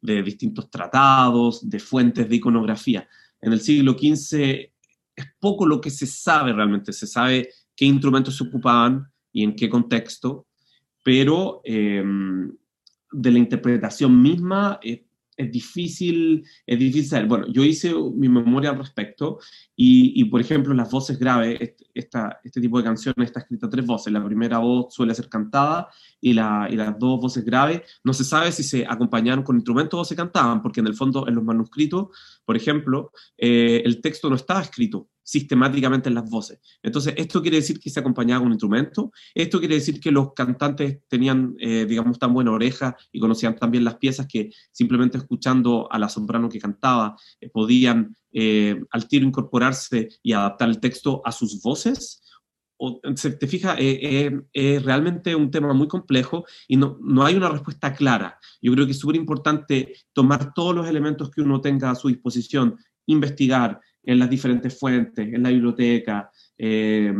de 0.00 0.22
distintos 0.22 0.70
tratados, 0.70 1.68
de 1.68 1.78
fuentes 1.78 2.28
de 2.28 2.36
iconografía. 2.36 3.08
En 3.40 3.52
el 3.52 3.60
siglo 3.60 3.92
XV 3.92 4.70
es 5.16 5.26
poco 5.38 5.66
lo 5.66 5.80
que 5.80 5.90
se 5.90 6.06
sabe 6.06 6.52
realmente, 6.52 6.92
se 6.92 7.06
sabe 7.06 7.48
qué 7.74 7.84
instrumentos 7.86 8.36
se 8.36 8.44
ocupaban 8.44 9.10
y 9.32 9.42
en 9.42 9.56
qué 9.56 9.68
contexto, 9.68 10.46
pero 11.04 11.60
em, 11.64 12.50
de 13.12 13.30
la 13.30 13.38
interpretación 13.38 14.20
misma 14.20 14.80
es, 14.82 15.02
difícil, 15.36 16.44
es 16.66 16.78
difícil 16.78 17.26
Bueno, 17.26 17.46
yo 17.52 17.62
hice 17.62 17.94
mi 17.94 18.28
memoria 18.28 18.70
al 18.70 18.78
respecto 18.78 19.38
y, 19.76 20.24
por 20.26 20.40
ejemplo, 20.40 20.72
las 20.72 20.90
voces 20.90 21.18
graves, 21.18 21.74
este 21.92 22.60
tipo 22.60 22.78
de 22.78 22.84
canciones 22.84 23.26
está 23.26 23.40
escrita 23.40 23.68
tres 23.68 23.84
voces. 23.84 24.12
La 24.12 24.24
primera 24.24 24.58
voz 24.58 24.94
suele 24.94 25.14
ser 25.14 25.28
cantada 25.28 25.88
y, 26.20 26.32
la, 26.32 26.68
las 26.70 26.98
dos 26.98 27.20
voces 27.20 27.44
graves 27.44 27.82
no 28.04 28.12
se 28.12 28.24
sabe 28.24 28.52
si 28.52 28.62
se 28.62 28.86
acompañaron 28.86 29.42
con 29.42 29.56
instrumentos 29.56 30.00
o 30.00 30.04
se 30.04 30.14
cantaban, 30.14 30.62
porque 30.62 30.80
en 30.80 30.86
el 30.86 30.94
fondo 30.94 31.26
en 31.26 31.34
los 31.34 31.44
manuscritos, 31.44 32.08
por 32.44 32.56
ejemplo, 32.56 33.10
eh, 33.36 33.82
el 33.84 34.00
texto 34.00 34.30
no 34.30 34.36
estaba 34.36 34.62
escrito 34.62 35.08
sistemáticamente 35.24 36.08
en 36.08 36.14
las 36.14 36.28
voces. 36.28 36.60
Entonces, 36.82 37.14
esto 37.16 37.40
quiere 37.40 37.56
decir 37.56 37.80
que 37.80 37.90
se 37.90 37.98
acompañaba 37.98 38.40
con 38.40 38.48
un 38.48 38.52
instrumento, 38.52 39.10
esto 39.34 39.58
quiere 39.58 39.76
decir 39.76 39.98
que 39.98 40.12
los 40.12 40.34
cantantes 40.34 41.00
tenían, 41.08 41.56
eh, 41.58 41.86
digamos, 41.88 42.18
tan 42.18 42.32
buena 42.32 42.52
oreja 42.52 42.94
y 43.10 43.18
conocían 43.18 43.56
tan 43.56 43.70
bien 43.70 43.84
las 43.84 43.96
piezas 43.96 44.26
que 44.28 44.50
simplemente 44.70 45.16
escuchando 45.18 45.90
a 45.90 45.98
la 45.98 46.08
soprano 46.08 46.48
que 46.48 46.60
cantaba 46.60 47.16
eh, 47.40 47.48
podían 47.48 48.14
eh, 48.34 48.78
al 48.90 49.08
tiro 49.08 49.24
incorporarse 49.24 50.10
y 50.22 50.32
adaptar 50.32 50.68
el 50.68 50.80
texto 50.80 51.22
a 51.24 51.32
sus 51.32 51.62
voces. 51.62 52.20
O, 52.76 53.00
te 53.00 53.46
fijas, 53.46 53.78
es 53.78 54.82
realmente 54.84 55.34
un 55.34 55.50
tema 55.50 55.72
muy 55.72 55.88
complejo 55.88 56.44
y 56.68 56.76
no, 56.76 56.98
no 57.00 57.24
hay 57.24 57.36
una 57.36 57.48
respuesta 57.48 57.94
clara. 57.94 58.38
Yo 58.60 58.72
creo 58.72 58.84
que 58.84 58.92
es 58.92 58.98
súper 58.98 59.16
importante 59.16 59.94
tomar 60.12 60.52
todos 60.52 60.74
los 60.74 60.86
elementos 60.88 61.30
que 61.30 61.40
uno 61.40 61.60
tenga 61.60 61.90
a 61.90 61.94
su 61.94 62.08
disposición, 62.08 62.76
investigar, 63.06 63.80
en 64.04 64.18
las 64.18 64.30
diferentes 64.30 64.78
fuentes, 64.78 65.32
en 65.32 65.42
la 65.42 65.50
biblioteca, 65.50 66.30
eh, 66.58 67.14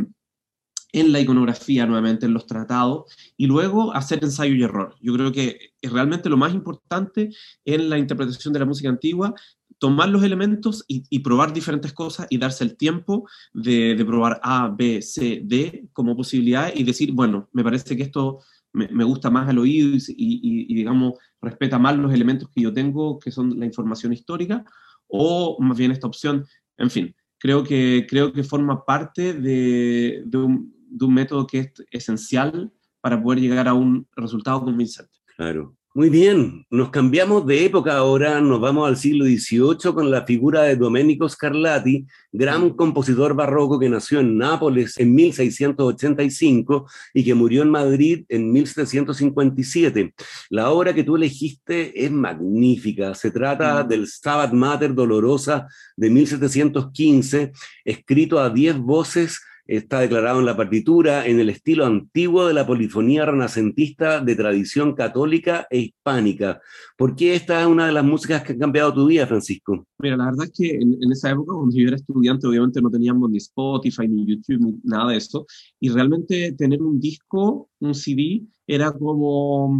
en 0.92 1.12
la 1.12 1.21
iconografía 1.21 1.87
nuevamente, 1.87 2.26
en 2.26 2.35
los 2.35 2.47
tratados, 2.47 3.12
y 3.37 3.47
luego 3.47 3.92
hacer 3.94 4.23
ensayo 4.23 4.54
y 4.54 4.62
error. 4.62 4.94
Yo 5.00 5.12
creo 5.14 5.33
que 5.33 5.73
realmente 5.83 6.28
lo 6.28 6.37
más 6.37 6.54
importante 6.54 7.30
en 7.64 7.90
la 7.90 7.99
interpretación 7.99 8.52
de 8.52 8.61
la 8.61 8.66
música 8.66 8.90
antigua, 8.90 9.35
tomar 9.84 10.08
los 10.08 10.22
elementos 10.22 10.82
y, 10.88 11.18
probar 11.18 11.52
diferentes 11.52 11.92
cosas 11.92 12.26
y 12.30 12.38
darse 12.38 12.64
el 12.64 12.74
tiempo 12.74 13.28
de, 13.52 14.02
probar 14.06 14.40
A, 14.42 14.68
B, 14.74 15.02
C, 15.02 15.42
D 15.44 15.90
como 15.92 16.16
posibilidad 16.16 16.72
y 16.74 16.84
decir, 16.84 17.12
bueno, 17.12 17.50
me 17.52 17.62
parece 17.62 17.94
que 17.94 18.02
esto 18.02 18.38
me, 18.72 19.04
gusta 19.04 19.28
más 19.28 19.46
al 19.46 19.58
oído 19.58 19.94
y, 19.94 20.70
y, 20.70 20.74
digamos, 20.74 21.18
respeta 21.38 21.78
más 21.78 21.98
los 21.98 22.14
elementos 22.14 22.48
que 22.48 22.62
yo 22.62 22.72
tengo, 22.72 23.18
que 23.18 23.30
son 23.30 23.60
la 23.60 23.66
información 23.66 24.14
histórica, 24.14 24.64
o 25.06 25.58
más 25.60 25.76
bien 25.76 25.90
esta 25.90 26.06
opción 26.06 26.46
en 26.78 26.88
fin, 26.88 27.14
creo 27.38 27.62
que, 27.62 28.06
creo 28.08 28.32
que 28.32 28.42
forma 28.42 28.86
parte 28.86 29.34
de, 29.34 30.22
de, 30.24 30.38
un, 30.38 30.74
de 30.88 31.04
un 31.04 31.12
método 31.12 31.46
que 31.46 31.58
es 31.58 31.72
esencial 31.90 32.72
para 33.02 33.22
poder 33.22 33.38
llegar 33.38 33.68
a 33.68 33.74
un 33.74 34.08
resultado 34.16 34.64
convincente. 34.64 35.18
Claro. 35.36 35.76
Muy 35.96 36.10
bien, 36.10 36.66
nos 36.70 36.90
cambiamos 36.90 37.46
de 37.46 37.66
época 37.66 37.96
ahora, 37.96 38.40
nos 38.40 38.60
vamos 38.60 38.88
al 38.88 38.96
siglo 38.96 39.26
XVIII 39.26 39.94
con 39.94 40.10
la 40.10 40.26
figura 40.26 40.64
de 40.64 40.74
Domenico 40.74 41.28
Scarlatti, 41.28 42.04
gran 42.32 42.70
compositor 42.70 43.32
barroco 43.36 43.78
que 43.78 43.88
nació 43.88 44.18
en 44.18 44.36
Nápoles 44.36 44.98
en 44.98 45.14
1685 45.14 46.90
y 47.14 47.22
que 47.22 47.34
murió 47.34 47.62
en 47.62 47.70
Madrid 47.70 48.24
en 48.28 48.50
1757. 48.50 50.14
La 50.50 50.70
obra 50.70 50.92
que 50.92 51.04
tú 51.04 51.14
elegiste 51.14 52.04
es 52.04 52.10
magnífica, 52.10 53.14
se 53.14 53.30
trata 53.30 53.84
del 53.84 54.08
Stabat 54.08 54.52
Mater 54.52 54.96
Dolorosa 54.96 55.68
de 55.96 56.10
1715, 56.10 57.52
escrito 57.84 58.40
a 58.40 58.50
diez 58.50 58.76
voces 58.76 59.40
está 59.66 60.00
declarado 60.00 60.40
en 60.40 60.47
la 60.47 60.56
partitura 60.56 61.26
en 61.26 61.40
el 61.40 61.49
estilo 61.49 61.87
antiguo 61.87 62.47
de 62.47 62.54
la 62.54 62.66
polifonía 62.66 63.25
renacentista 63.25 64.21
de 64.21 64.37
tradición 64.37 64.94
católica 64.94 65.66
e 65.71 65.78
hispánica. 65.78 66.61
¿Por 66.97 67.16
qué 67.16 67.35
esta 67.35 67.61
es 67.61 67.66
una 67.66 67.87
de 67.87 67.92
las 67.92 68.04
músicas 68.04 68.42
que 68.42 68.52
han 68.52 68.59
cambiado 68.59 68.92
tu 68.92 69.06
vida, 69.06 69.26
Francisco? 69.26 69.87
Mira, 69.99 70.16
la 70.16 70.26
verdad 70.26 70.47
es 70.47 70.52
que 70.52 70.71
en, 70.75 70.99
en 71.02 71.12
esa 71.12 71.30
época, 71.30 71.54
cuando 71.54 71.75
yo 71.75 71.87
era 71.87 71.97
estudiante, 71.97 72.47
obviamente 72.47 72.83
no 72.83 72.90
teníamos 72.90 73.30
ni 73.30 73.38
Spotify, 73.38 74.09
ni 74.09 74.26
YouTube, 74.26 74.61
ni 74.61 74.75
nada 74.85 75.11
de 75.12 75.16
eso, 75.16 75.47
y 75.80 75.88
realmente 75.88 76.52
tener 76.52 76.83
un 76.83 77.00
disco, 77.00 77.71
un 77.80 77.94
CD, 77.94 78.42
era 78.66 78.92
como 78.92 79.78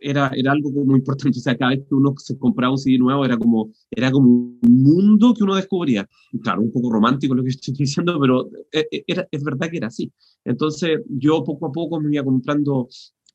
era, 0.00 0.30
era 0.34 0.52
algo 0.52 0.70
muy 0.70 0.98
importante. 0.98 1.38
O 1.38 1.42
sea, 1.42 1.56
cada 1.56 1.72
vez 1.72 1.84
que 1.88 1.94
uno 1.94 2.14
se 2.18 2.38
compraba 2.38 2.72
un 2.72 2.78
CD 2.78 2.98
nuevo 2.98 3.24
era 3.24 3.36
como, 3.36 3.72
era 3.90 4.10
como 4.10 4.28
un 4.28 4.60
mundo 4.62 5.34
que 5.34 5.44
uno 5.44 5.56
descubría. 5.56 6.08
Claro, 6.42 6.62
un 6.62 6.72
poco 6.72 6.90
romántico 6.92 7.34
lo 7.34 7.42
que 7.42 7.50
estoy 7.50 7.74
diciendo, 7.74 8.18
pero 8.20 8.48
eh, 8.72 8.86
eh, 8.90 9.04
era, 9.06 9.28
es 9.30 9.42
verdad 9.42 9.68
que 9.70 9.78
era 9.78 9.88
así. 9.88 10.12
Entonces, 10.44 11.00
yo 11.08 11.42
poco 11.44 11.66
a 11.66 11.72
poco 11.72 12.00
me 12.00 12.14
iba 12.14 12.24
comprando 12.24 12.88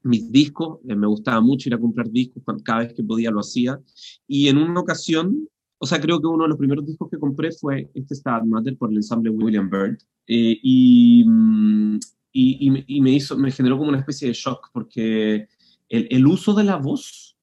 mis 0.04 0.32
discos, 0.32 0.80
eh, 0.88 0.96
me 0.96 1.08
gustaba 1.08 1.42
mucho 1.42 1.70
ir 1.70 1.76
a 1.76 1.80
comprar 1.80 2.10
discos, 2.10 2.44
cada 2.64 2.80
vez 2.80 2.94
que 2.94 3.04
podía 3.04 3.32
lo 3.32 3.40
hacía. 3.40 3.80
Y 4.28 4.48
en 4.48 4.58
una 4.58 4.80
ocasión, 4.80 5.48
o 5.78 5.86
sea, 5.86 6.00
creo 6.00 6.20
que 6.20 6.28
uno 6.28 6.44
de 6.44 6.50
los 6.50 6.58
primeros 6.58 6.86
discos 6.86 7.10
que 7.10 7.18
compré 7.18 7.52
fue 7.52 7.90
este 7.94 8.14
Star 8.14 8.46
Matter 8.46 8.78
por 8.78 8.92
el 8.92 8.98
ensamble 8.98 9.30
William 9.32 9.70
Byrd. 9.70 9.98
y, 10.28 11.24
mm, 11.26 12.00
y, 12.38 12.84
y, 12.98 13.02
me, 13.02 13.12
hizo, 13.12 13.38
me 13.38 13.50
generó 13.50 13.78
como 13.78 13.90
una 13.90 14.00
especie 14.00 14.28
de 14.28 14.34
shock, 14.34 14.70
porque 14.74 15.48
el, 15.90 16.28
uso 16.28 16.54
de 16.54 16.64
la 16.64 16.78
voz 16.78 17.38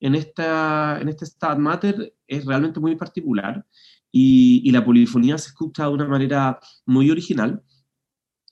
en, 0.00 0.14
esta, 0.14 0.98
en 1.00 1.08
este 1.08 1.26
Stat 1.26 1.58
Matter 1.58 2.14
es 2.26 2.44
realmente 2.44 2.80
muy 2.80 2.96
particular 2.96 3.64
y, 4.12 4.70
la 4.70 4.84
polifonía 4.84 5.38
se 5.38 5.48
escucha 5.48 5.84
de 5.84 5.90
una 5.90 6.08
manera 6.08 6.58
muy 6.84 7.10
original 7.10 7.62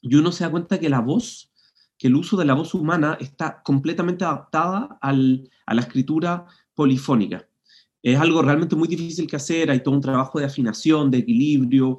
y 0.03 0.15
uno 0.15 0.33
se 0.33 0.45
da 0.45 0.51
cuenta 0.51 0.79
que 0.79 0.89
la 0.89 1.01
voz, 1.01 1.51
que 1.99 2.09
el 2.09 2.17
uso 2.17 2.37
de 2.37 2.45
la 2.45 2.55
voz 2.55 2.75
humana 2.75 3.17
está 3.21 3.63
completamente 3.63 4.25
adaptada 4.25 4.99
a 5.01 5.13
la 5.13 5.81
escritura 5.81 6.47
polifónica. 6.75 7.49
Es 8.03 8.19
algo 8.21 8.43
realmente 8.43 8.77
muy 8.77 8.87
difícil 8.87 9.27
que 9.27 9.37
hacer, 9.37 9.71
hay 9.71 9.83
todo 9.83 9.95
un 9.95 10.03
trabajo 10.03 10.39
de 10.39 10.45
afinación, 10.45 11.11
de 11.11 11.19
equilibrio, 11.19 11.97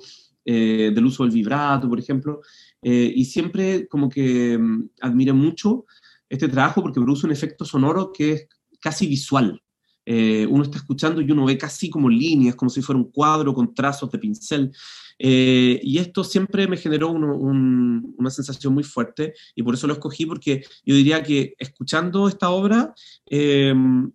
eh, 0.47 0.91
del 0.93 1.05
uso 1.05 1.23
del 1.23 1.33
vibrato, 1.33 1.89
por 1.89 1.97
ejemplo, 1.97 2.41
eh, 2.83 3.11
y 3.15 3.25
siempre 3.25 3.87
como 3.87 4.07
que 4.07 4.55
mm, 4.55 4.89
admiro 5.01 5.33
mucho 5.33 5.85
este 6.29 6.47
trabajo 6.47 6.81
porque 6.81 6.99
produce 6.99 7.25
un 7.25 7.31
efecto 7.31 7.65
sonoro 7.65 8.11
que 8.11 8.31
es 8.31 8.47
casi 8.79 9.07
visual. 9.07 9.61
Eh, 10.05 10.45
uno 10.47 10.63
está 10.63 10.77
escuchando 10.77 11.19
y 11.19 11.31
uno 11.31 11.45
ve 11.45 11.57
casi 11.57 11.89
como 11.89 12.09
líneas, 12.09 12.55
como 12.55 12.69
si 12.69 12.81
fuera 12.81 12.99
un 12.99 13.11
cuadro 13.11 13.53
con 13.53 13.73
trazos 13.73 14.11
de 14.11 14.19
pincel. 14.19 14.71
Eh, 15.17 15.79
y 15.81 15.97
esto 15.97 16.23
siempre 16.23 16.67
me 16.67 16.77
generó 16.77 17.09
una 17.09 18.29
sensación 18.29 18.73
muy 18.73 18.83
fuerte 18.83 19.33
y 19.55 19.63
por 19.63 19.73
eso 19.73 19.87
lo 19.87 19.93
escogí 19.93 20.25
porque 20.25 20.63
yo 20.83 20.93
diría 20.93 21.23
que 21.23 21.55
escuchando 21.57 22.27
esta 22.27 22.49
obra 22.49 22.93
eh, 23.25 23.73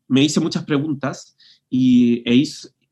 me 0.08 0.22
hice 0.22 0.40
muchas 0.40 0.64
preguntas 0.64 1.36
y 1.70 2.22
e 2.28 2.34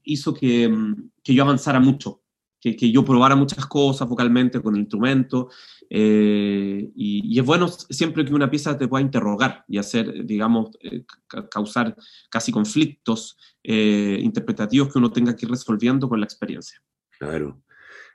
hizo, 0.05 0.33
que, 0.33 0.75
que, 1.23 1.35
yo 1.35 1.43
avanzara 1.43 1.81
mucho 1.81 2.23
que, 2.61 2.77
que, 2.77 2.91
yo 2.91 3.05
probara 3.05 3.37
muchas 3.37 3.67
cosas 3.67 4.09
vocalmente 4.09 4.61
con 4.61 4.75
el 4.75 4.81
instrumento. 4.81 5.49
Eh, 5.91 6.91
y, 6.95 7.39
es 7.39 7.45
bueno 7.45 7.69
siempre 7.69 8.25
que 8.25 8.35
una 8.35 8.51
pieza 8.51 8.77
te 8.77 8.89
pueda 8.89 9.03
interrogar 9.03 9.65
y 9.69 9.79
hacer, 9.79 10.25
digamos, 10.25 10.71
eh, 10.81 11.05
causar 11.51 11.97
casi 12.31 12.53
conflictos 12.53 13.37
eh, 13.63 14.19
interpretativos 14.23 14.93
que 14.93 14.99
uno 14.99 15.11
tenga 15.11 15.35
que 15.35 15.47
ir 15.47 15.51
resolviendo 15.51 16.09
con 16.09 16.21
la 16.21 16.27
experiencia. 16.27 16.81
Claro. 17.19 17.63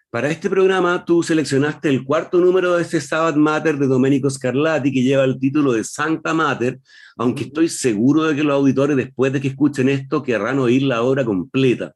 Para 0.10 0.30
este 0.30 0.48
programa 0.48 1.04
tú 1.06 1.24
seleccionaste 1.24 1.90
el 1.90 2.04
cuarto 2.04 2.40
número 2.40 2.76
de 2.76 2.84
este 2.84 3.02
Sabbath 3.02 3.36
Mater 3.36 3.80
de 3.80 3.88
Domenico 3.88 4.30
Scarlatti 4.30 4.92
que 4.92 5.02
lleva 5.02 5.24
el 5.24 5.40
título 5.40 5.74
de 5.74 5.84
Santa 5.84 6.36
Mater, 6.36 6.80
aunque 7.18 7.46
estoy 7.46 7.68
seguro 7.68 8.26
de 8.26 8.36
que 8.36 8.44
los 8.44 8.54
auditores 8.54 8.96
después 8.96 9.34
de 9.34 9.42
que 9.42 9.48
escuchen 9.48 9.90
esto 9.90 10.22
querrán 10.22 10.60
oír 10.60 10.84
la 10.84 11.02
obra 11.02 11.26
completa. 11.26 11.96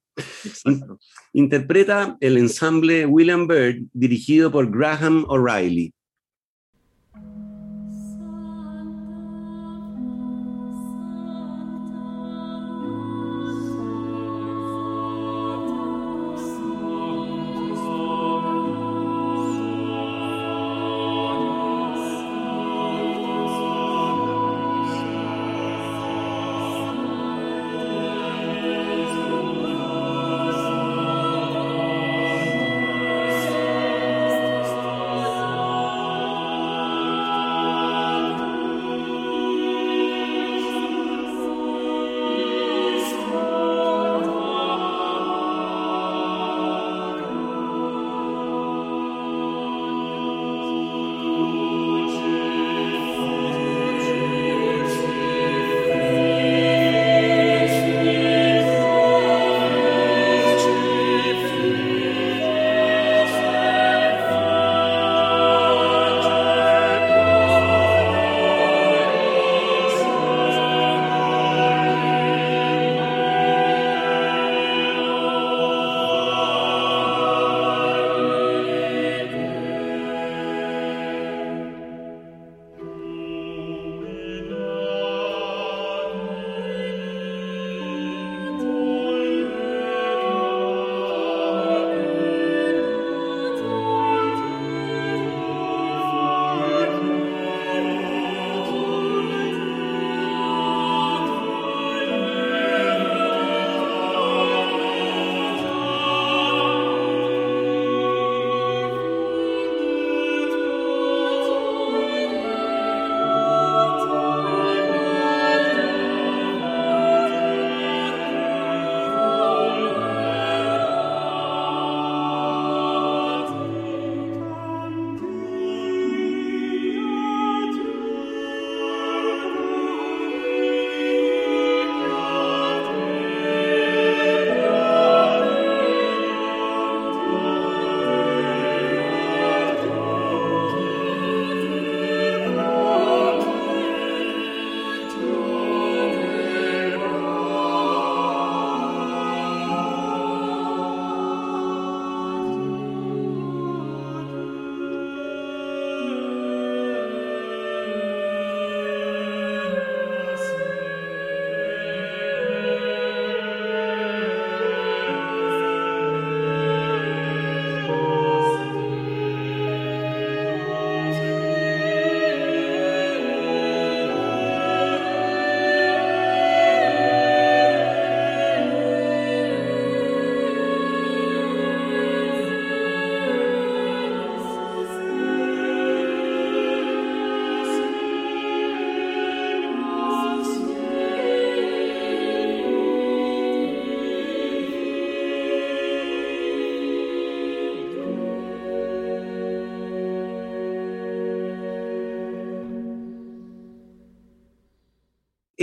Interpreta 1.33 2.17
el 2.19 2.37
ensamble 2.37 3.05
William 3.05 3.47
Byrd 3.47 3.83
dirigido 3.93 4.51
por 4.51 4.69
Graham 4.71 5.25
O'Reilly. 5.27 5.93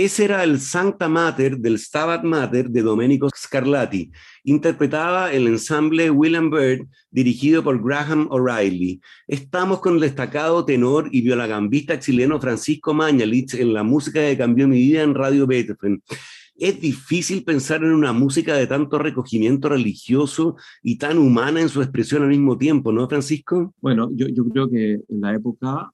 Ese 0.05 0.25
era 0.25 0.43
el 0.43 0.59
Sancta 0.59 1.09
Mater 1.09 1.57
del 1.57 1.79
Stabat 1.79 2.23
Mater 2.23 2.69
de 2.69 2.83
Domenico 2.83 3.27
Scarlatti. 3.35 4.11
Interpretaba 4.43 5.33
el 5.33 5.47
ensamble 5.47 6.11
William 6.11 6.51
Byrd, 6.51 6.87
dirigido 7.09 7.63
por 7.63 7.83
Graham 7.83 8.27
O'Reilly. 8.29 9.01
Estamos 9.27 9.79
con 9.79 9.95
el 9.95 10.01
destacado 10.01 10.63
tenor 10.63 11.09
y 11.11 11.21
violagambista 11.21 11.97
chileno 11.99 12.39
Francisco 12.39 12.93
Mañalich 12.93 13.55
en 13.55 13.73
la 13.73 13.81
música 13.81 14.19
que 14.19 14.37
cambió 14.37 14.67
mi 14.67 14.77
vida 14.77 15.01
en 15.01 15.15
Radio 15.15 15.47
Beethoven. 15.47 16.03
Es 16.55 16.79
difícil 16.79 17.43
pensar 17.43 17.83
en 17.83 17.91
una 17.91 18.13
música 18.13 18.55
de 18.55 18.67
tanto 18.67 18.99
recogimiento 18.99 19.69
religioso 19.69 20.55
y 20.83 20.99
tan 20.99 21.17
humana 21.17 21.61
en 21.61 21.69
su 21.69 21.81
expresión 21.81 22.21
al 22.21 22.29
mismo 22.29 22.59
tiempo, 22.59 22.91
¿no, 22.91 23.09
Francisco? 23.09 23.73
Bueno, 23.81 24.11
yo, 24.13 24.27
yo 24.27 24.45
creo 24.49 24.69
que 24.69 24.99
en 25.09 25.21
la 25.21 25.33
época, 25.33 25.91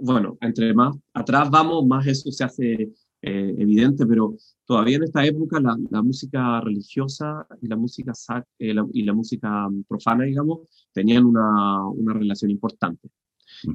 bueno, 0.00 0.36
entre 0.40 0.74
más 0.74 0.96
atrás 1.12 1.48
vamos, 1.48 1.86
más 1.86 2.04
eso 2.08 2.32
se 2.32 2.42
hace 2.42 2.90
eh, 3.26 3.54
evidente, 3.58 4.06
pero 4.06 4.36
todavía 4.66 4.96
en 4.96 5.04
esta 5.04 5.24
época 5.24 5.58
la, 5.58 5.76
la 5.90 6.02
música 6.02 6.60
religiosa 6.60 7.46
y 7.62 7.68
la 7.68 7.76
música, 7.76 8.12
eh, 8.58 8.74
y 8.92 9.02
la 9.02 9.14
música 9.14 9.68
profana, 9.88 10.24
digamos, 10.24 10.60
tenían 10.92 11.24
una, 11.24 11.88
una 11.88 12.12
relación 12.12 12.50
importante. 12.50 13.08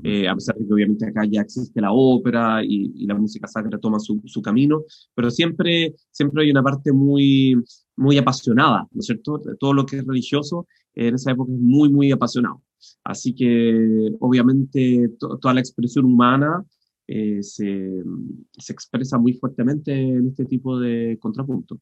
Eh, 0.03 0.27
a 0.27 0.35
pesar 0.35 0.55
de 0.55 0.67
que 0.67 0.73
obviamente 0.73 1.07
acá 1.07 1.25
ya 1.25 1.41
existe 1.41 1.81
la 1.81 1.91
ópera 1.91 2.63
y, 2.63 2.91
y 2.95 3.07
la 3.07 3.15
música 3.15 3.47
sacra 3.47 3.79
toma 3.79 3.99
su, 3.99 4.21
su, 4.25 4.39
camino, 4.41 4.83
pero 5.15 5.31
siempre, 5.31 5.95
siempre 6.11 6.43
hay 6.43 6.51
una 6.51 6.61
parte 6.61 6.91
muy, 6.91 7.55
muy 7.95 8.17
apasionada, 8.17 8.87
¿no 8.91 8.99
es 8.99 9.07
cierto? 9.07 9.41
Todo 9.59 9.73
lo 9.73 9.85
que 9.85 9.97
es 9.97 10.05
religioso 10.05 10.67
en 10.93 11.15
esa 11.15 11.31
época 11.31 11.51
es 11.51 11.59
muy, 11.59 11.89
muy 11.89 12.11
apasionado. 12.11 12.61
Así 13.03 13.33
que 13.33 14.11
obviamente 14.19 15.09
toda 15.17 15.53
la 15.53 15.59
expresión 15.59 16.05
humana 16.05 16.63
eh, 17.11 17.41
se, 17.41 18.03
se, 18.57 18.73
expresa 18.73 19.17
muy 19.17 19.33
fuertemente 19.33 19.91
en 19.91 20.27
este 20.27 20.45
tipo 20.45 20.79
de 20.79 21.17
contrapunto. 21.19 21.79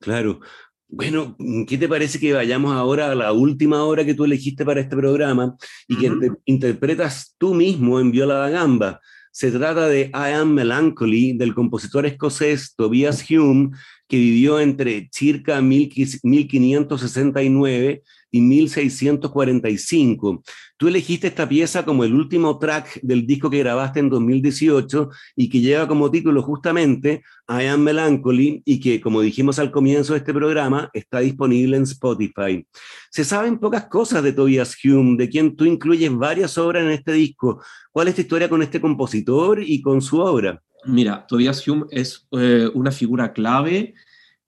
Claro. 0.00 0.40
Bueno, 0.88 1.36
¿qué 1.66 1.76
te 1.76 1.88
parece 1.88 2.18
que 2.18 2.32
vayamos 2.32 2.72
ahora 2.72 3.10
a 3.10 3.14
la 3.14 3.32
última 3.32 3.84
hora 3.84 4.04
que 4.04 4.14
tú 4.14 4.24
elegiste 4.24 4.64
para 4.64 4.80
este 4.80 4.96
programa 4.96 5.56
y 5.88 5.96
que 5.96 6.10
interpretas 6.44 7.34
tú 7.36 7.54
mismo 7.54 8.00
en 8.00 8.10
Viola 8.10 8.36
da 8.36 8.50
Gamba? 8.50 9.00
Se 9.32 9.50
trata 9.50 9.88
de 9.88 10.12
I 10.14 10.32
Am 10.34 10.54
Melancholy 10.54 11.36
del 11.36 11.54
compositor 11.54 12.06
escocés 12.06 12.74
Tobias 12.76 13.28
Hume, 13.28 13.70
que 14.14 14.20
vivió 14.20 14.60
entre 14.60 15.08
circa 15.10 15.60
1569 15.60 18.04
y 18.30 18.40
1645. 18.40 20.44
Tú 20.76 20.86
elegiste 20.86 21.26
esta 21.26 21.48
pieza 21.48 21.84
como 21.84 22.04
el 22.04 22.14
último 22.14 22.60
track 22.60 23.00
del 23.02 23.26
disco 23.26 23.50
que 23.50 23.58
grabaste 23.58 23.98
en 23.98 24.10
2018 24.10 25.10
y 25.34 25.48
que 25.48 25.60
lleva 25.60 25.88
como 25.88 26.12
título 26.12 26.42
justamente 26.42 27.24
I 27.48 27.64
Am 27.64 27.80
Melancholy 27.80 28.62
y 28.64 28.78
que, 28.78 29.00
como 29.00 29.20
dijimos 29.20 29.58
al 29.58 29.72
comienzo 29.72 30.12
de 30.12 30.20
este 30.20 30.32
programa, 30.32 30.90
está 30.92 31.18
disponible 31.18 31.76
en 31.76 31.82
Spotify. 31.82 32.64
Se 33.10 33.24
saben 33.24 33.58
pocas 33.58 33.86
cosas 33.86 34.22
de 34.22 34.32
Tobias 34.32 34.76
Hume, 34.84 35.16
de 35.16 35.28
quien 35.28 35.56
tú 35.56 35.64
incluyes 35.64 36.14
varias 36.14 36.56
obras 36.56 36.84
en 36.84 36.92
este 36.92 37.14
disco. 37.14 37.60
¿Cuál 37.90 38.06
es 38.06 38.14
tu 38.14 38.20
historia 38.20 38.48
con 38.48 38.62
este 38.62 38.80
compositor 38.80 39.60
y 39.60 39.82
con 39.82 40.00
su 40.00 40.20
obra? 40.20 40.62
Mira, 40.86 41.26
Tobias 41.26 41.66
Hume 41.66 41.86
es 41.90 42.28
eh, 42.32 42.68
una 42.74 42.92
figura 42.92 43.32
clave 43.32 43.94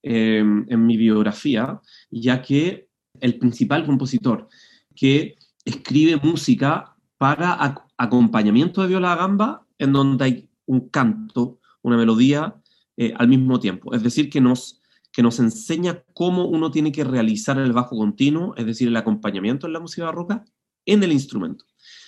eh, 0.09 0.39
en 0.39 0.87
mi 0.87 0.97
biografía, 0.97 1.81
ya 2.13 2.41
que 2.41 2.87
el 3.19 3.39
principal 3.39 3.85
compositor 3.85 4.49
que 4.95 5.35
escribe 5.65 6.21
música 6.23 6.95
para 7.19 7.75
acompañamiento 7.97 8.83
de 8.83 8.87
viola 8.87 9.17
gamba 9.17 9.67
en 9.81 9.93
donde 9.93 10.25
hay 10.25 10.49
un 10.67 10.91
canto, 10.91 11.59
una 11.83 11.97
melodía 11.97 12.55
eh, 12.97 13.15
al 13.17 13.27
mismo 13.27 13.59
tiempo. 13.59 13.95
Es 13.95 14.05
decir, 14.05 14.31
que 14.31 14.41
nos, 14.41 14.81
que 15.11 15.25
nos 15.25 15.41
enseña 15.41 16.05
cómo 16.15 16.45
uno 16.45 16.71
tiene 16.71 16.93
que 16.93 17.03
realizar 17.03 17.59
el 17.59 17.73
bajo 17.73 17.97
continuo, 17.97 18.55
es 18.57 18.65
decir, 18.65 18.87
el 18.87 18.97
acompañamiento 18.97 19.67
en 19.67 19.73
la 19.73 19.81
música 19.81 20.05
barroca, 20.05 20.45
en 20.85 21.03
el 21.03 21.11
instrumento. 21.11 21.65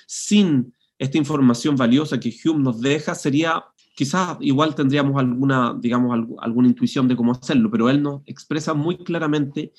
Sin 0.06 0.72
esta 0.98 1.18
información 1.18 1.74
valiosa 1.74 2.20
que 2.20 2.32
Hume 2.44 2.62
nos 2.62 2.80
deja, 2.80 3.16
sería 3.16 3.64
quizás 3.98 4.36
igual 4.42 4.76
tendríamos 4.76 5.18
alguna, 5.18 5.74
digamos, 5.76 6.16
alguna 6.38 6.68
intuición 6.68 7.08
de 7.08 7.16
cómo 7.16 7.32
hacerlo, 7.32 7.68
pero 7.68 7.90
él 7.90 8.00
nos 8.00 8.22
expresa 8.26 8.72
muy 8.72 8.96
claramente 8.98 9.72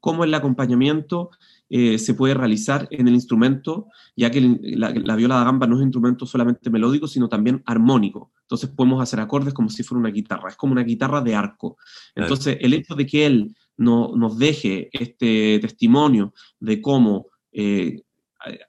cómo 0.00 0.24
el 0.24 0.32
acompañamiento 0.32 1.28
eh, 1.68 1.98
se 1.98 2.14
puede 2.14 2.32
realizar 2.32 2.88
en 2.90 3.06
el 3.06 3.12
instrumento, 3.12 3.88
ya 4.16 4.30
que 4.30 4.40
la, 4.40 5.16
viola 5.16 5.34
da 5.34 5.44
gamba 5.44 5.66
no 5.66 5.74
es 5.74 5.80
un 5.80 5.88
instrumento 5.88 6.24
solamente 6.24 6.70
melódico, 6.70 7.06
sino 7.06 7.28
también 7.28 7.62
armónico. 7.66 8.32
Entonces 8.40 8.70
podemos 8.70 9.02
hacer 9.02 9.20
acordes 9.20 9.52
como 9.52 9.68
si 9.68 9.82
fuera 9.82 10.00
una 10.00 10.08
guitarra, 10.08 10.48
es 10.48 10.56
como 10.56 10.72
una 10.72 10.82
guitarra 10.82 11.20
de 11.20 11.34
arco. 11.34 11.76
Entonces 12.14 12.56
el 12.62 12.72
hecho 12.72 12.94
de 12.94 13.04
que 13.04 13.26
él 13.26 13.54
no, 13.76 14.16
nos 14.16 14.38
deje 14.38 14.88
este 14.90 15.58
testimonio 15.58 16.32
de 16.60 16.80
cómo 16.80 17.26
eh, 17.52 18.04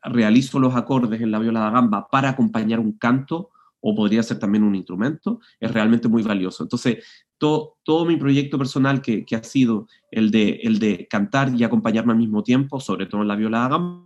realizo 0.04 0.60
los 0.60 0.76
acordes 0.76 1.22
en 1.22 1.32
la 1.32 1.40
viola 1.40 1.62
da 1.62 1.70
gamba 1.70 2.10
para 2.12 2.28
acompañar 2.28 2.82
un 2.82 2.98
canto, 2.98 3.52
o 3.82 3.96
podría 3.96 4.24
ser 4.24 4.40
también 4.40 4.64
un 4.64 4.76
instrumento, 4.76 5.40
es 5.60 5.72
realmente 5.72 6.08
muy 6.08 6.24
valioso. 6.24 6.64
Entonces, 6.64 7.04
todo, 7.38 8.06
mi 8.06 8.18
proyecto 8.18 8.58
personal 8.58 9.02
que, 9.02 9.26
ha 9.36 9.44
sido 9.44 9.88
el 10.12 10.32
de, 10.32 10.60
el 10.64 10.80
de 10.80 11.08
cantar 11.08 11.54
y 11.56 11.64
acompañarme 11.64 12.14
al 12.14 12.20
mismo 12.20 12.44
tiempo, 12.44 12.80
sobre 12.80 13.06
todo 13.06 13.22
en 13.22 13.28
la 13.28 13.36
viola 13.36 13.68
gamba, 13.68 14.06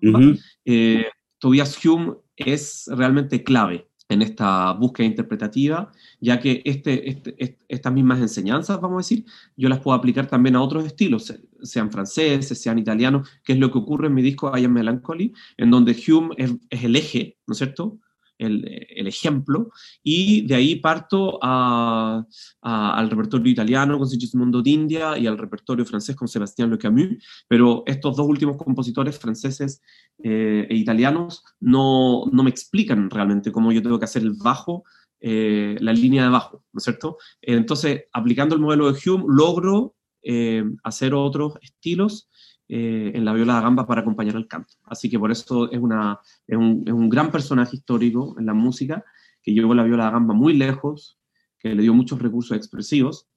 eh, 0.65 1.05
Tobias 1.39 1.83
Hume 1.83 2.15
es 2.35 2.89
realmente 2.91 3.43
clave 3.43 3.87
en 4.09 4.21
esta 4.21 4.73
búsqueda 4.73 5.07
interpretativa, 5.07 5.89
ya 6.19 6.39
que 6.39 6.61
este, 6.65 7.09
este 7.09 7.57
estas 7.69 7.93
mismas 7.93 8.19
enseñanzas, 8.19 8.81
vamos 8.81 8.97
a 8.97 9.07
decir, 9.07 9.25
yo 9.55 9.69
las 9.69 9.79
puedo 9.79 9.97
aplicar 9.97 10.27
también 10.27 10.57
a 10.57 10.61
otros 10.61 10.85
estilos, 10.85 11.33
sean 11.61 11.89
franceses, 11.89 12.61
sean 12.61 12.77
italianos, 12.77 13.29
que 13.41 13.53
es 13.53 13.59
lo 13.59 13.71
que 13.71 13.77
ocurre 13.77 14.07
en 14.07 14.13
mi 14.13 14.21
disco 14.21 14.51
I 14.55 14.65
Am 14.65 14.73
Melancholy, 14.73 15.33
en 15.55 15.71
donde 15.71 15.95
Hume 16.07 16.35
es, 16.37 16.51
es 16.69 16.83
el 16.83 16.97
eje, 16.97 17.37
¿no 17.47 17.53
es 17.53 17.59
cierto?, 17.59 17.99
el, 18.41 19.07
ejemplo, 19.07 19.69
y 20.03 20.45
de 20.47 20.55
ahí 20.55 20.75
parto 20.75 21.39
al 21.41 23.09
repertorio 23.09 23.51
italiano 23.51 23.97
con 23.97 24.07
Sigismondo 24.07 24.61
d'India 24.61 25.17
y 25.17 25.27
al 25.27 25.37
repertorio 25.37 25.85
francés 25.85 26.15
con 26.15 26.27
Sébastien 26.27 26.69
Le 26.69 26.77
Camus, 26.77 27.23
pero 27.47 27.83
estos 27.85 28.15
dos 28.15 28.27
últimos 28.27 28.57
compositores 28.57 29.17
franceses 29.17 29.81
eh, 30.23 30.67
e 30.69 30.75
italianos 30.75 31.43
no, 31.59 32.25
no, 32.31 32.43
me 32.43 32.49
explican 32.49 33.09
realmente 33.09 33.51
cómo 33.51 33.71
yo 33.71 33.81
tengo 33.81 33.99
que 33.99 34.05
hacer 34.05 34.23
el 34.23 34.33
bajo, 34.33 34.83
eh, 35.19 35.77
la 35.79 35.93
línea 35.93 36.23
de 36.23 36.29
bajo, 36.29 36.63
¿no 36.73 36.77
es 36.77 36.83
cierto? 36.83 37.17
Entonces, 37.41 38.05
aplicando 38.11 38.55
el 38.55 38.61
modelo 38.61 38.91
de 38.91 38.99
Hume, 39.05 39.25
logro 39.27 39.95
eh, 40.23 40.63
hacer 40.83 41.13
otros 41.13 41.53
estilos 41.61 42.29
eh, 42.73 43.11
en 43.13 43.25
la 43.25 43.33
viola 43.33 43.57
de 43.57 43.63
gamba 43.63 43.85
para 43.85 43.99
acompañar 43.99 44.37
al 44.37 44.47
canto. 44.47 44.75
Así 44.85 45.09
que 45.09 45.19
por 45.19 45.29
eso 45.29 45.69
es, 45.69 45.77
una, 45.77 46.21
es, 46.47 46.57
un, 46.57 46.83
es 46.87 46.93
un 46.93 47.09
gran 47.09 47.29
personaje 47.29 47.75
histórico 47.75 48.33
en 48.39 48.45
la 48.45 48.53
música, 48.53 49.03
que 49.43 49.51
llevó 49.53 49.75
la 49.75 49.83
viola 49.83 50.05
de 50.05 50.11
gamba 50.11 50.33
muy 50.33 50.53
lejos, 50.53 51.19
que 51.59 51.75
le 51.75 51.81
dio 51.81 51.93
muchos 51.93 52.21
recursos 52.21 52.55
expresivos. 52.55 53.27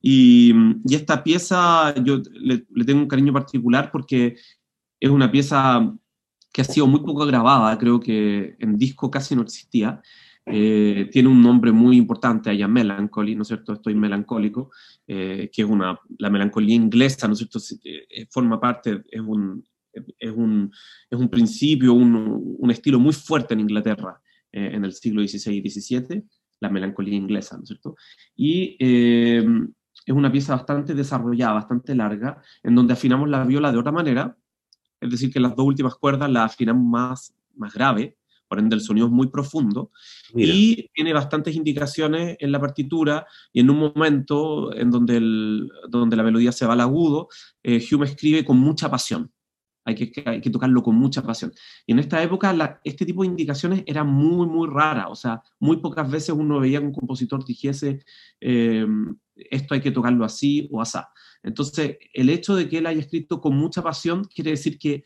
Y, 0.00 0.52
y 0.84 0.94
esta 0.96 1.22
pieza 1.22 1.94
yo 2.02 2.20
le, 2.32 2.66
le, 2.68 2.84
tengo 2.84 3.02
un 3.02 3.06
cariño 3.06 3.32
particular 3.32 3.92
porque 3.92 4.38
es 4.98 5.08
una 5.08 5.30
pieza 5.30 5.94
que 6.52 6.62
ha 6.62 6.64
sido 6.64 6.88
muy 6.88 6.98
poco 6.98 7.24
grabada, 7.26 7.78
creo 7.78 8.00
que 8.00 8.56
en 8.58 8.76
disco 8.76 9.08
casi 9.08 9.36
no 9.36 9.42
existía, 9.42 10.02
eh, 10.46 11.08
tiene 11.10 11.28
un 11.28 11.42
nombre 11.42 11.72
muy 11.72 11.96
importante 11.96 12.50
allá, 12.50 12.68
Melancholy, 12.68 13.34
¿no 13.34 13.42
es 13.42 13.48
cierto? 13.48 13.72
Estoy 13.72 13.94
melancólico, 13.94 14.70
eh, 15.06 15.50
que 15.52 15.62
es 15.62 15.68
una, 15.68 15.98
la 16.18 16.30
melancolía 16.30 16.74
inglesa, 16.74 17.26
¿no 17.26 17.32
es 17.32 17.38
cierto? 17.38 17.58
Eh, 17.84 18.26
forma 18.30 18.60
parte, 18.60 19.02
es 19.10 19.20
un, 19.20 19.64
es 19.92 20.32
un, 20.32 20.70
es 21.10 21.18
un 21.18 21.28
principio, 21.28 21.94
un, 21.94 22.56
un, 22.58 22.70
estilo 22.70 22.98
muy 22.98 23.12
fuerte 23.14 23.54
en 23.54 23.60
Inglaterra 23.60 24.20
en 24.52 24.84
el 24.84 24.92
siglo 24.92 25.20
XVI 25.26 25.56
y 25.56 25.68
XVII, 25.68 26.22
la 26.60 26.70
melancolía 26.70 27.16
inglesa, 27.16 27.56
¿no 27.56 27.64
es 27.64 27.68
cierto? 27.68 27.96
Y 28.36 28.76
es 28.78 30.14
una 30.14 30.30
pieza 30.30 30.54
bastante 30.54 30.94
desarrollada, 30.94 31.54
bastante 31.54 31.92
larga, 31.92 32.40
en 32.62 32.76
donde 32.76 32.92
afinamos 32.92 33.28
la 33.28 33.44
viola 33.44 33.72
de 33.72 33.78
otra 33.78 33.90
manera, 33.90 34.36
es 35.00 35.10
decir, 35.10 35.32
que 35.32 35.40
las 35.40 35.56
dos 35.56 35.66
últimas 35.66 35.96
cuerdas 35.96 36.30
las 36.30 36.52
afinamos 36.52 36.84
más, 36.84 37.34
más 37.56 37.74
grave, 37.74 38.16
por 38.54 38.62
ende 38.62 38.76
el 38.76 38.82
sonido 38.82 39.08
es 39.08 39.12
muy 39.12 39.26
profundo, 39.26 39.90
y 40.32 40.88
tiene 40.94 41.12
bastantes 41.12 41.56
indicaciones 41.56 42.36
en 42.38 42.52
la 42.52 42.60
partitura, 42.60 43.26
y 43.52 43.60
en 43.60 43.70
un 43.70 43.78
momento 43.78 44.72
en 44.72 44.92
donde, 44.92 45.16
el, 45.16 45.68
donde 45.88 46.16
la 46.16 46.22
melodía 46.22 46.52
se 46.52 46.66
va 46.66 46.74
al 46.74 46.80
agudo, 46.80 47.28
eh, 47.64 47.84
Hume 47.90 48.06
escribe 48.06 48.44
con 48.44 48.58
mucha 48.58 48.88
pasión. 48.88 49.32
Hay 49.84 49.96
que, 49.96 50.22
hay 50.24 50.40
que, 50.40 50.50
tocarlo 50.50 50.82
con 50.82 50.94
mucha 50.94 51.20
pasión. 51.20 51.52
Y 51.84 51.92
en 51.92 51.98
esta 51.98 52.22
época 52.22 52.80
este 52.84 53.04
tipo 53.04 53.22
de 53.22 53.28
indicaciones 53.28 53.82
era 53.86 54.02
muy, 54.02 54.46
muy 54.46 54.66
rara. 54.66 55.08
O 55.08 55.14
sea, 55.14 55.42
muy 55.60 55.76
pocas 55.78 56.10
veces 56.10 56.30
uno 56.30 56.58
veía 56.58 56.78
que 56.78 56.86
un 56.86 56.92
compositor 56.92 57.44
dijese, 57.44 58.02
eh, 58.40 58.86
esto 59.34 59.74
hay 59.74 59.80
que 59.80 59.90
tocarlo 59.90 60.24
así 60.24 60.68
o 60.72 60.80
así. 60.80 60.98
Entonces, 61.42 61.98
el 62.14 62.30
hecho 62.30 62.54
de 62.56 62.68
que 62.68 62.78
él 62.78 62.86
haya 62.86 63.00
escrito 63.00 63.40
con 63.40 63.56
mucha 63.56 63.82
pasión 63.82 64.24
quiere 64.24 64.52
decir 64.52 64.78
que 64.78 65.02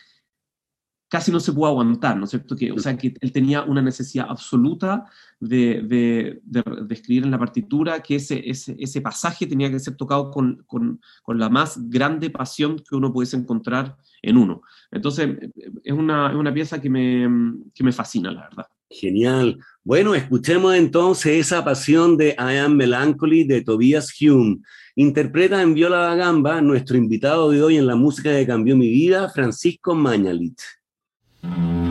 casi 1.09 1.33
no 1.33 1.41
se 1.41 1.53
pudo 1.53 1.67
aguantar, 1.67 2.17
¿no 2.17 2.25
es 2.25 2.31
cierto? 2.31 2.55
Que, 2.55 2.71
o 2.71 2.79
sea, 2.79 2.97
que 2.97 3.15
él 3.21 3.33
tenía 3.33 3.63
una 3.63 3.81
necesidad 3.81 4.27
absoluta 4.29 5.07
de, 5.41 5.83
de, 5.83 6.41
de, 6.45 6.95
escribir 6.95 7.25
en 7.25 7.31
la 7.31 7.39
partitura, 7.39 8.01
que 8.03 8.17
ese, 8.17 8.49
ese, 8.49 8.77
ese 8.79 9.01
pasaje 9.01 9.47
tenía 9.47 9.71
que 9.71 9.79
ser 9.79 9.97
tocado 9.97 10.31
con, 10.31 10.63
con, 10.67 11.01
con, 11.23 11.39
la 11.39 11.49
más 11.49 11.79
grande 11.89 12.31
pasión 12.31 12.77
que 12.79 12.95
uno 12.95 13.13
pudiese 13.13 13.37
encontrar 13.37 13.97
en 14.21 14.37
uno. 14.37 14.63
Entonces, 14.91 15.39
es 15.83 15.93
una, 15.93 16.31
es 16.31 16.37
una 16.37 16.53
pieza 16.53 16.81
que 16.81 16.91
me, 16.91 17.27
que 17.75 17.85
me 17.85 17.93
fascina, 17.93 18.31
la 18.31 18.43
verdad. 18.43 18.67
Genial. 18.91 19.59
Bueno, 19.85 20.15
escuchemos 20.15 20.75
entonces 20.75 21.39
esa 21.39 21.63
pasión 21.63 22.17
de 22.17 22.31
I 22.39 22.57
Am 22.57 22.75
Melancholy 22.75 23.45
de 23.45 23.63
Tobias 23.63 24.15
Hume. 24.21 24.61
Interpreta 24.97 25.61
en 25.63 25.75
viola 25.75 25.99
da 25.99 26.15
gamba 26.17 26.61
nuestro 26.61 26.97
invitado 26.97 27.51
de 27.51 27.63
hoy 27.63 27.77
en 27.77 27.87
la 27.87 27.97
música 27.97 28.31
que 28.31 28.47
cambió 28.47 28.77
mi 28.77 28.89
vida, 28.89 29.29
Francisco 29.29 29.95
Mañalit. 29.95 30.59
Mm-hmm. 31.45 31.88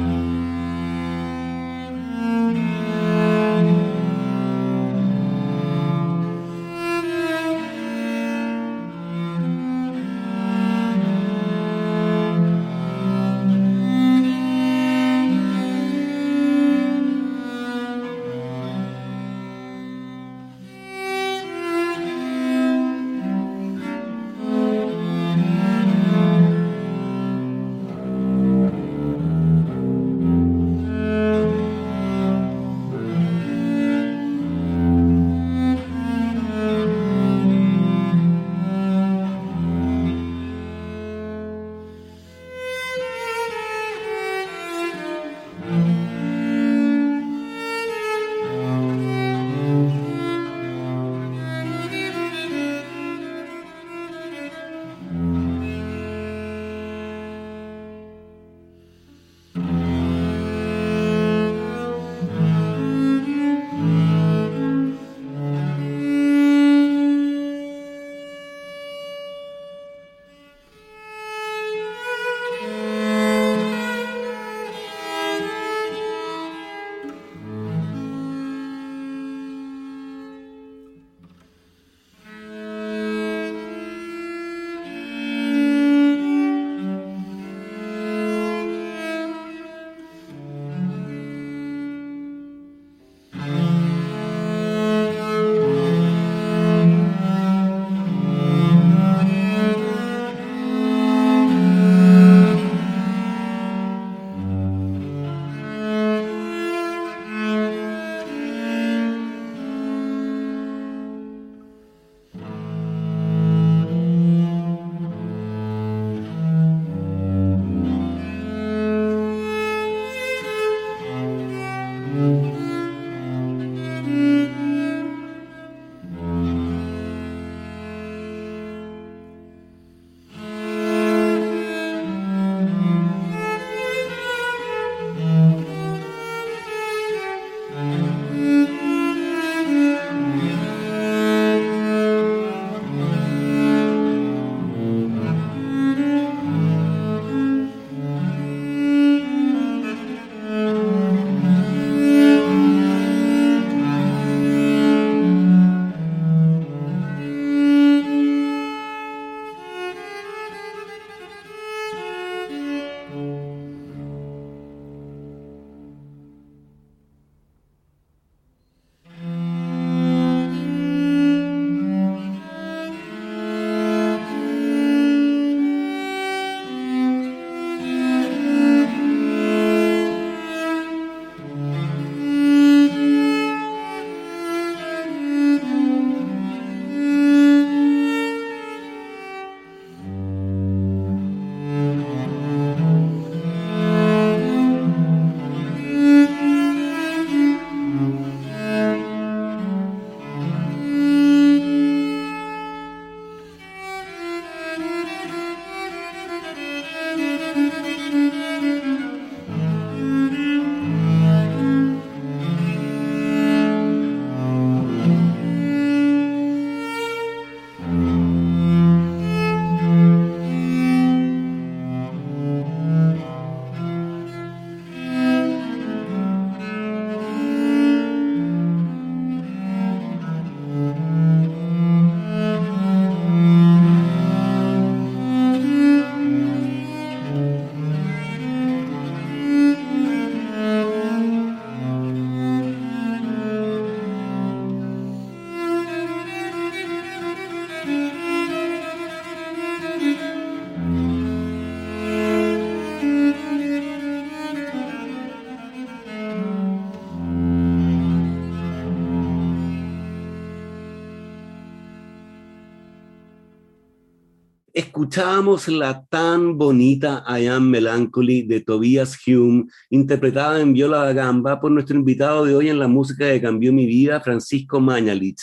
Escuchábamos 265.07 265.69
la 265.69 266.03
tan 266.09 266.57
bonita 266.57 267.23
I 267.29 267.47
Am 267.47 267.69
Melancholy 267.69 268.41
de 268.41 268.59
Tobias 268.59 269.17
Hume, 269.25 269.63
interpretada 269.89 270.59
en 270.59 270.73
viola 270.73 270.97
da 270.97 271.13
gamba 271.13 271.61
por 271.61 271.71
nuestro 271.71 271.95
invitado 271.95 272.43
de 272.43 272.53
hoy 272.53 272.67
en 272.67 272.77
la 272.77 272.89
música 272.89 273.31
que 273.31 273.39
cambió 273.39 273.71
mi 273.71 273.85
vida, 273.85 274.19
Francisco 274.19 274.81
Mañalich. 274.81 275.39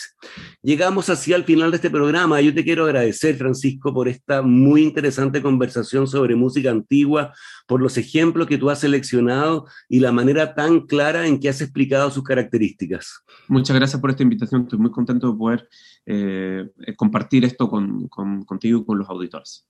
Llegamos 0.65 1.11
así 1.11 1.31
al 1.31 1.43
final 1.43 1.69
de 1.69 1.75
este 1.75 1.91
programa. 1.91 2.41
Yo 2.41 2.51
te 2.51 2.63
quiero 2.63 2.85
agradecer, 2.85 3.35
Francisco, 3.35 3.93
por 3.93 4.07
esta 4.07 4.41
muy 4.41 4.81
interesante 4.81 5.39
conversación 5.39 6.07
sobre 6.07 6.35
música 6.35 6.71
antigua, 6.71 7.35
por 7.67 7.79
los 7.83 7.99
ejemplos 7.99 8.47
que 8.47 8.57
tú 8.57 8.71
has 8.71 8.79
seleccionado 8.79 9.67
y 9.87 9.99
la 9.99 10.11
manera 10.11 10.55
tan 10.55 10.87
clara 10.87 11.27
en 11.27 11.39
que 11.39 11.49
has 11.49 11.61
explicado 11.61 12.09
sus 12.09 12.23
características. 12.23 13.19
Muchas 13.47 13.75
gracias 13.75 14.01
por 14.01 14.09
esta 14.09 14.23
invitación. 14.23 14.63
Estoy 14.63 14.79
muy 14.79 14.89
contento 14.89 15.31
de 15.31 15.37
poder 15.37 15.69
eh, 16.07 16.67
compartir 16.97 17.45
esto 17.45 17.69
con, 17.69 18.07
contigo 18.07 18.79
y 18.79 18.85
con 18.85 18.97
los 18.97 19.07
auditores. 19.07 19.67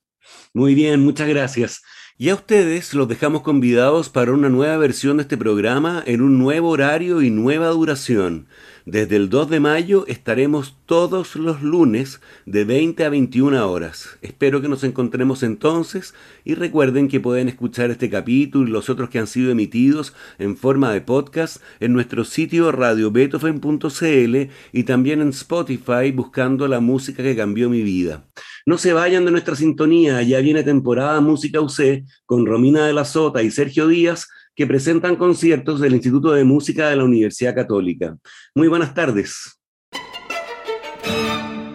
Muy 0.54 0.76
bien, 0.76 1.02
muchas 1.02 1.28
gracias. 1.28 1.84
Y 2.18 2.30
a 2.30 2.36
ustedes 2.36 2.94
los 2.94 3.10
dejamos 3.10 3.42
convidados 3.42 4.08
para 4.08 4.32
una 4.32 4.48
nueva 4.48 4.78
versión 4.78 5.18
de 5.18 5.24
este 5.24 5.36
programa 5.36 6.02
en 6.06 6.22
un 6.22 6.40
nuevo 6.40 6.70
horario 6.70 7.22
y 7.22 7.30
nueva 7.30 7.68
duración. 7.68 8.48
Desde 8.86 9.18
el 9.18 9.30
2 9.30 9.50
de 9.50 9.60
mayo 9.60 10.06
estaremos 10.08 10.78
todos 10.86 11.36
los 11.36 11.62
lunes 11.62 12.22
de 12.46 12.64
20 12.64 13.04
a 13.04 13.10
21 13.10 13.70
horas. 13.70 14.18
Espero 14.22 14.62
que 14.62 14.70
nos 14.70 14.86
encontremos 14.86 15.44
entonces 15.44 16.14
y 16.46 16.56
recuerden 16.56 17.10
que 17.10 17.20
pueden 17.20 17.50
escuchar 17.50 17.92
este 17.92 18.10
capítulo 18.10 18.66
y 18.66 18.72
los 18.72 18.90
otros 18.90 19.10
que 19.10 19.20
han 19.20 19.28
sido 19.28 19.52
emitidos 19.52 20.14
en 20.40 20.56
forma 20.56 20.94
de 20.94 21.02
podcast 21.02 21.62
en 21.82 21.92
nuestro 21.92 22.24
sitio 22.24 22.72
radiobeethoven.cl 22.72 24.52
y 24.72 24.84
también 24.84 25.22
en 25.22 25.30
Spotify 25.30 26.12
buscando 26.14 26.70
la 26.70 26.80
música 26.80 27.24
que 27.24 27.36
cambió 27.36 27.70
mi 27.70 27.82
vida. 27.82 28.24
No 28.68 28.80
se 28.80 28.94
vayan 28.94 29.26
de 29.26 29.32
nuestra 29.32 29.56
sintonía, 29.56 30.24
ya 30.24 30.40
viene 30.40 30.64
temporada 30.64 31.22
Música 31.22 31.62
UC 31.62 32.04
con 32.26 32.48
Romina 32.48 32.88
de 32.88 32.94
la 32.94 33.06
Sota 33.06 33.44
y 33.44 33.52
Sergio 33.52 33.88
Díaz, 33.88 34.28
que 34.56 34.66
presentan 34.66 35.18
conciertos 35.18 35.80
del 35.80 35.94
Instituto 35.94 36.32
de 36.32 36.46
Música 36.46 36.90
de 36.90 36.96
la 36.96 37.04
Universidad 37.04 37.54
Católica. 37.54 38.18
Muy 38.56 38.68
buenas 38.68 38.96
tardes. 38.96 39.60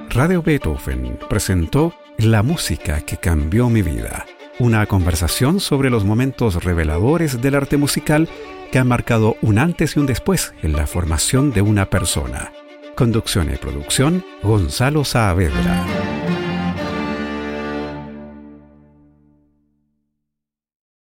Radio 0.09 0.42
Beethoven 0.42 1.16
presentó 1.29 1.94
La 2.18 2.42
música 2.42 3.00
que 3.03 3.18
cambió 3.18 3.68
mi 3.68 3.83
vida, 3.83 4.26
una 4.59 4.85
conversación 4.87 5.61
sobre 5.61 5.90
los 5.90 6.05
momentos 6.05 6.64
reveladores 6.64 7.40
del 7.40 7.55
arte 7.55 7.76
musical 7.76 8.29
que 8.72 8.81
han 8.81 8.88
marcado 8.88 9.37
un 9.42 9.59
antes 9.59 9.94
y 9.94 10.00
un 10.00 10.07
después 10.07 10.55
en 10.62 10.72
la 10.72 10.88
formación 10.88 11.53
de 11.53 11.62
una 11.62 11.88
persona. 11.88 12.50
Conducción 12.96 13.48
y 13.55 13.57
producción, 13.57 14.24
Gonzalo 14.42 15.05
Saavedra. 15.05 15.87